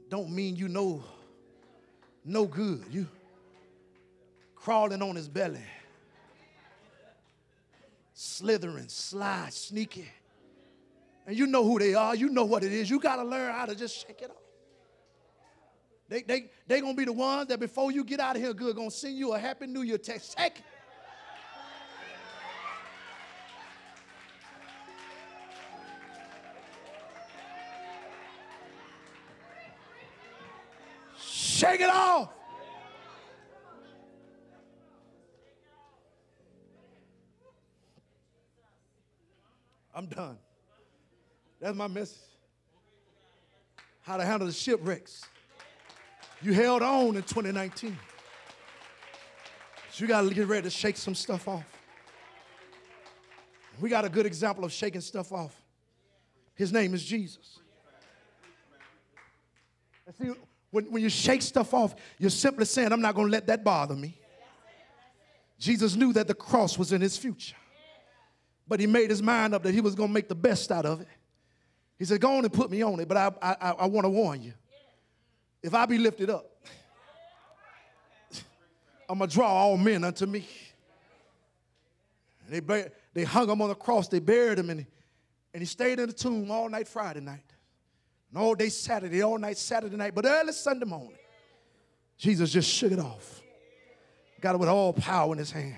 Don't 0.10 0.30
mean 0.32 0.56
you 0.56 0.68
know 0.68 1.04
no 2.26 2.46
good. 2.46 2.84
You 2.92 3.08
crawling 4.56 5.02
on 5.02 5.16
his 5.16 5.30
belly, 5.30 5.64
slithering, 8.14 8.90
sly, 8.90 9.48
sneaky. 9.50 10.10
And 11.26 11.38
you 11.38 11.46
know 11.46 11.64
who 11.64 11.80
they 11.80 11.94
are. 11.94 12.16
You 12.16 12.30
know 12.30 12.46
what 12.46 12.64
it 12.64 12.74
is. 12.74 12.90
You 12.90 13.00
got 13.00 13.18
to 13.18 13.24
learn 13.24 13.54
how 13.54 13.66
to 13.66 13.76
just 13.76 14.06
shake 14.06 14.22
it 14.22 14.30
off. 14.30 14.47
They, 16.10 16.22
they, 16.22 16.50
they 16.66 16.80
to 16.96 16.98
be 16.98 17.06
the 17.06 17.14
ones 17.14 17.50
that 17.50 17.60
before 17.60 17.92
you 17.92 18.04
get 18.04 18.20
out 18.20 18.36
of 18.36 18.42
here 18.42 18.54
good, 18.54 18.76
to 18.92 18.98
send 18.98 19.18
you 19.18 19.34
a 19.34 19.40
Happy 19.40 19.68
New 19.68 19.82
Year 19.82 19.98
text. 19.98 20.36
It. 20.40 20.62
Shake 31.20 31.82
it 31.82 31.90
off. 31.90 32.30
I'm 39.94 40.06
done. 40.06 40.38
That's 41.60 41.76
my 41.76 41.88
message. 41.88 42.20
How 44.02 44.18
to 44.18 44.24
handle 44.24 44.48
the 44.48 44.54
shipwrecks. 44.54 45.26
You 46.42 46.54
held 46.54 46.82
on 46.82 47.16
in 47.16 47.24
2019. 47.24 47.98
So 49.92 50.04
you 50.04 50.08
got 50.08 50.22
to 50.22 50.34
get 50.34 50.48
ready 50.48 50.64
to 50.64 50.70
shake 50.70 50.98
some 50.98 51.16
stuff 51.16 51.48
off. 51.48 51.66
We 53.80 53.90
got 53.90 54.06
a 54.06 54.10
good 54.10 54.26
example 54.26 54.64
of 54.64 54.72
shaking 54.72 55.02
stuff 55.02 55.32
off. 55.32 55.56
His 56.56 56.72
name 56.74 56.94
is 56.94 57.04
Jesus. 57.04 57.60
see, 60.20 60.32
when, 60.72 60.86
when 60.92 61.04
you 61.04 61.10
shake 61.10 61.42
stuff 61.42 61.74
off, 61.74 61.96
you're 62.18 62.30
simply 62.30 62.66
saying, 62.66 62.92
I'm 62.92 63.02
not 63.02 63.16
going 63.16 63.28
to 63.28 63.32
let 63.32 63.48
that 63.48 63.64
bother 63.64 63.96
me. 63.96 64.18
Jesus 65.60 65.96
knew 65.96 66.14
that 66.14 66.28
the 66.28 66.34
cross 66.34 66.78
was 66.78 66.92
in 66.92 67.02
his 67.02 67.18
future. 67.18 67.56
But 68.68 68.80
he 68.80 68.88
made 68.88 69.10
his 69.10 69.24
mind 69.24 69.54
up 69.54 69.64
that 69.64 69.74
he 69.74 69.82
was 69.82 69.96
going 69.96 70.10
to 70.10 70.14
make 70.14 70.28
the 70.28 70.36
best 70.36 70.72
out 70.72 70.86
of 70.86 71.02
it. 71.02 71.08
He 71.98 72.06
said, 72.06 72.22
Go 72.22 72.38
on 72.38 72.44
and 72.44 72.54
put 72.54 72.70
me 72.70 72.84
on 72.84 73.00
it, 73.00 73.08
but 73.08 73.18
I, 73.18 73.32
I, 73.42 73.72
I 73.72 73.86
want 73.88 74.06
to 74.06 74.10
warn 74.10 74.44
you. 74.44 74.54
If 75.68 75.74
I 75.74 75.86
be 75.86 75.98
lifted 75.98 76.30
up, 76.30 76.50
I'm 79.10 79.18
going 79.18 79.30
to 79.30 79.36
draw 79.36 79.50
all 79.52 79.76
men 79.76 80.06
unto 80.06 80.26
me. 80.26 80.48
And 82.46 82.66
they, 82.66 82.86
they 83.14 83.26
hung 83.26 83.50
him 83.50 83.62
on 83.62 83.68
the 83.68 83.76
cross, 83.76 84.08
they 84.08 84.20
buried 84.20 84.60
him, 84.60 84.70
and, 84.70 84.86
and 85.54 85.62
he 85.62 85.66
stayed 85.66 86.00
in 86.00 86.08
the 86.08 86.14
tomb 86.14 86.50
all 86.50 86.70
night 86.70 86.88
Friday 86.88 87.20
night, 87.20 87.44
and 88.30 88.42
all 88.42 88.56
day 88.56 88.70
Saturday, 88.70 89.22
all 89.22 89.38
night 89.38 89.58
Saturday 89.58 89.98
night, 89.98 90.16
but 90.16 90.24
early 90.26 90.54
Sunday 90.54 90.86
morning, 90.86 91.18
Jesus 92.18 92.50
just 92.50 92.70
shook 92.70 92.94
it 92.94 93.00
off. 93.00 93.42
Got 94.40 94.56
it 94.56 94.60
with 94.60 94.70
all 94.70 94.94
power 94.94 95.34
in 95.34 95.38
his 95.38 95.52
hand. 95.52 95.76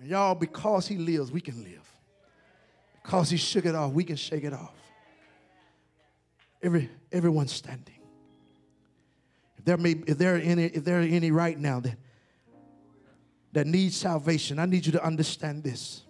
And 0.00 0.08
y'all, 0.08 0.34
because 0.34 0.88
he 0.88 0.96
lives, 0.96 1.30
we 1.30 1.40
can 1.40 1.62
live. 1.62 1.88
Because 3.00 3.30
he 3.30 3.36
shook 3.36 3.64
it 3.64 3.76
off, 3.76 3.92
we 3.92 4.02
can 4.02 4.16
shake 4.16 4.42
it 4.42 4.52
off. 4.52 4.74
Every, 6.60 6.90
everyone 7.12 7.46
standing. 7.46 7.93
There 9.64 9.76
may, 9.76 9.92
if 10.06 10.18
there 10.18 10.34
are 10.36 10.38
any, 10.38 10.64
if 10.64 10.84
there 10.84 10.98
are 10.98 11.02
any 11.02 11.30
right 11.30 11.58
now 11.58 11.80
that 11.80 11.96
that 13.54 13.68
need 13.68 13.92
salvation, 13.92 14.58
I 14.58 14.66
need 14.66 14.84
you 14.84 14.92
to 14.92 15.04
understand 15.04 15.62
this. 15.62 16.02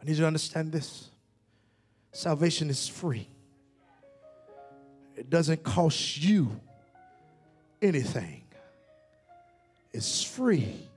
I 0.00 0.04
need 0.04 0.16
you 0.16 0.22
to 0.22 0.26
understand 0.26 0.72
this. 0.72 1.08
Salvation 2.10 2.68
is 2.68 2.88
free. 2.88 3.28
It 5.16 5.30
doesn't 5.30 5.62
cost 5.62 6.20
you 6.20 6.60
anything. 7.80 8.42
It's 9.92 10.24
free, 10.24 10.88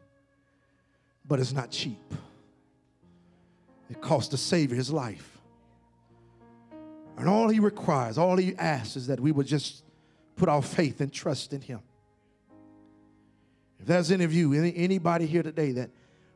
but 1.28 1.40
it's 1.40 1.54
not 1.54 1.70
cheap. 1.70 2.14
It 3.92 4.02
cost 4.02 4.32
the 4.32 4.38
Savior 4.38 4.76
his 4.76 4.92
life. 4.92 5.38
And 7.18 7.30
all 7.30 7.50
he 7.50 7.60
requires, 7.60 8.18
all 8.18 8.36
he 8.36 8.56
asks 8.56 8.96
is 8.96 9.08
that 9.08 9.20
we 9.20 9.32
would 9.32 9.46
just 9.46 9.85
put 10.36 10.50
our 10.50 10.62
faith 10.62 11.02
and 11.02 11.12
trust 11.12 11.54
in 11.54 11.62
him. 11.62 11.80
If 13.80 13.86
there's 13.88 14.12
any 14.12 14.24
of 14.24 14.34
you, 14.34 14.54
any, 14.54 14.76
anybody 14.76 15.26
here 15.26 15.44
today 15.44 15.72
that 15.74 15.90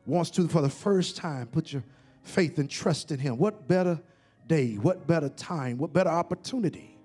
wants 0.06 0.30
to, 0.30 0.48
for 0.48 0.62
the 0.62 0.70
first 0.70 1.16
time, 1.16 1.46
put 1.46 1.72
your 1.72 1.82
faith 2.22 2.58
and 2.58 2.68
trust 2.68 3.10
in 3.10 3.18
him, 3.18 3.38
what 3.38 3.66
better 3.66 4.00
day, 4.46 4.74
what 4.74 5.06
better 5.06 5.28
time, 5.28 5.78
what 5.78 5.92
better 5.92 6.10
opportunity 6.10 6.98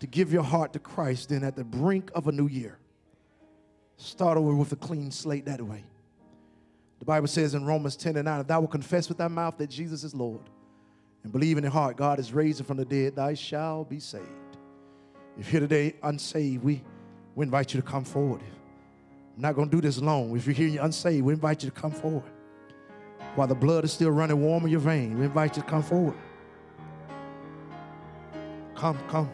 to 0.00 0.06
give 0.06 0.32
your 0.32 0.42
heart 0.42 0.72
to 0.74 0.78
Christ 0.78 1.30
than 1.30 1.44
at 1.44 1.56
the 1.56 1.64
brink 1.64 2.10
of 2.14 2.28
a 2.28 2.32
new 2.32 2.48
year? 2.48 2.78
Start 3.96 4.36
over 4.36 4.54
with 4.54 4.72
a 4.72 4.76
clean 4.76 5.10
slate 5.10 5.46
that 5.46 5.62
way. 5.62 5.84
The 6.98 7.04
Bible 7.04 7.28
says 7.28 7.54
in 7.54 7.64
Romans 7.64 7.96
10 7.96 8.16
and 8.16 8.24
9, 8.24 8.40
if 8.40 8.46
thou 8.46 8.60
wilt 8.60 8.70
confess 8.70 9.08
with 9.08 9.18
thy 9.18 9.28
mouth 9.28 9.58
that 9.58 9.68
Jesus 9.68 10.04
is 10.04 10.14
Lord 10.14 10.40
and 11.22 11.32
believe 11.32 11.58
in 11.58 11.64
your 11.64 11.72
heart 11.72 11.96
God 11.96 12.18
is 12.18 12.32
raised 12.32 12.64
from 12.64 12.76
the 12.76 12.84
dead, 12.84 13.16
thou 13.16 13.34
shalt 13.34 13.90
be 13.90 14.00
saved. 14.00 14.43
If 15.38 15.52
you're 15.52 15.60
today 15.60 15.94
unsaved, 16.02 16.62
we, 16.62 16.82
we 17.34 17.44
invite 17.44 17.74
you 17.74 17.80
to 17.80 17.86
come 17.86 18.04
forward. 18.04 18.40
I'm 19.36 19.42
not 19.42 19.54
going 19.56 19.68
to 19.68 19.76
do 19.76 19.80
this 19.80 19.98
long. 19.98 20.36
If 20.36 20.46
you're 20.46 20.54
here 20.54 20.68
you're 20.68 20.84
unsaved, 20.84 21.24
we 21.24 21.32
invite 21.32 21.64
you 21.64 21.70
to 21.70 21.74
come 21.74 21.90
forward. 21.90 22.22
While 23.34 23.48
the 23.48 23.54
blood 23.54 23.84
is 23.84 23.92
still 23.92 24.10
running 24.10 24.40
warm 24.40 24.64
in 24.64 24.70
your 24.70 24.80
veins, 24.80 25.18
we 25.18 25.24
invite 25.24 25.56
you 25.56 25.62
to 25.62 25.68
come 25.68 25.82
forward. 25.82 26.14
Come, 28.76 28.98
come. 29.08 29.30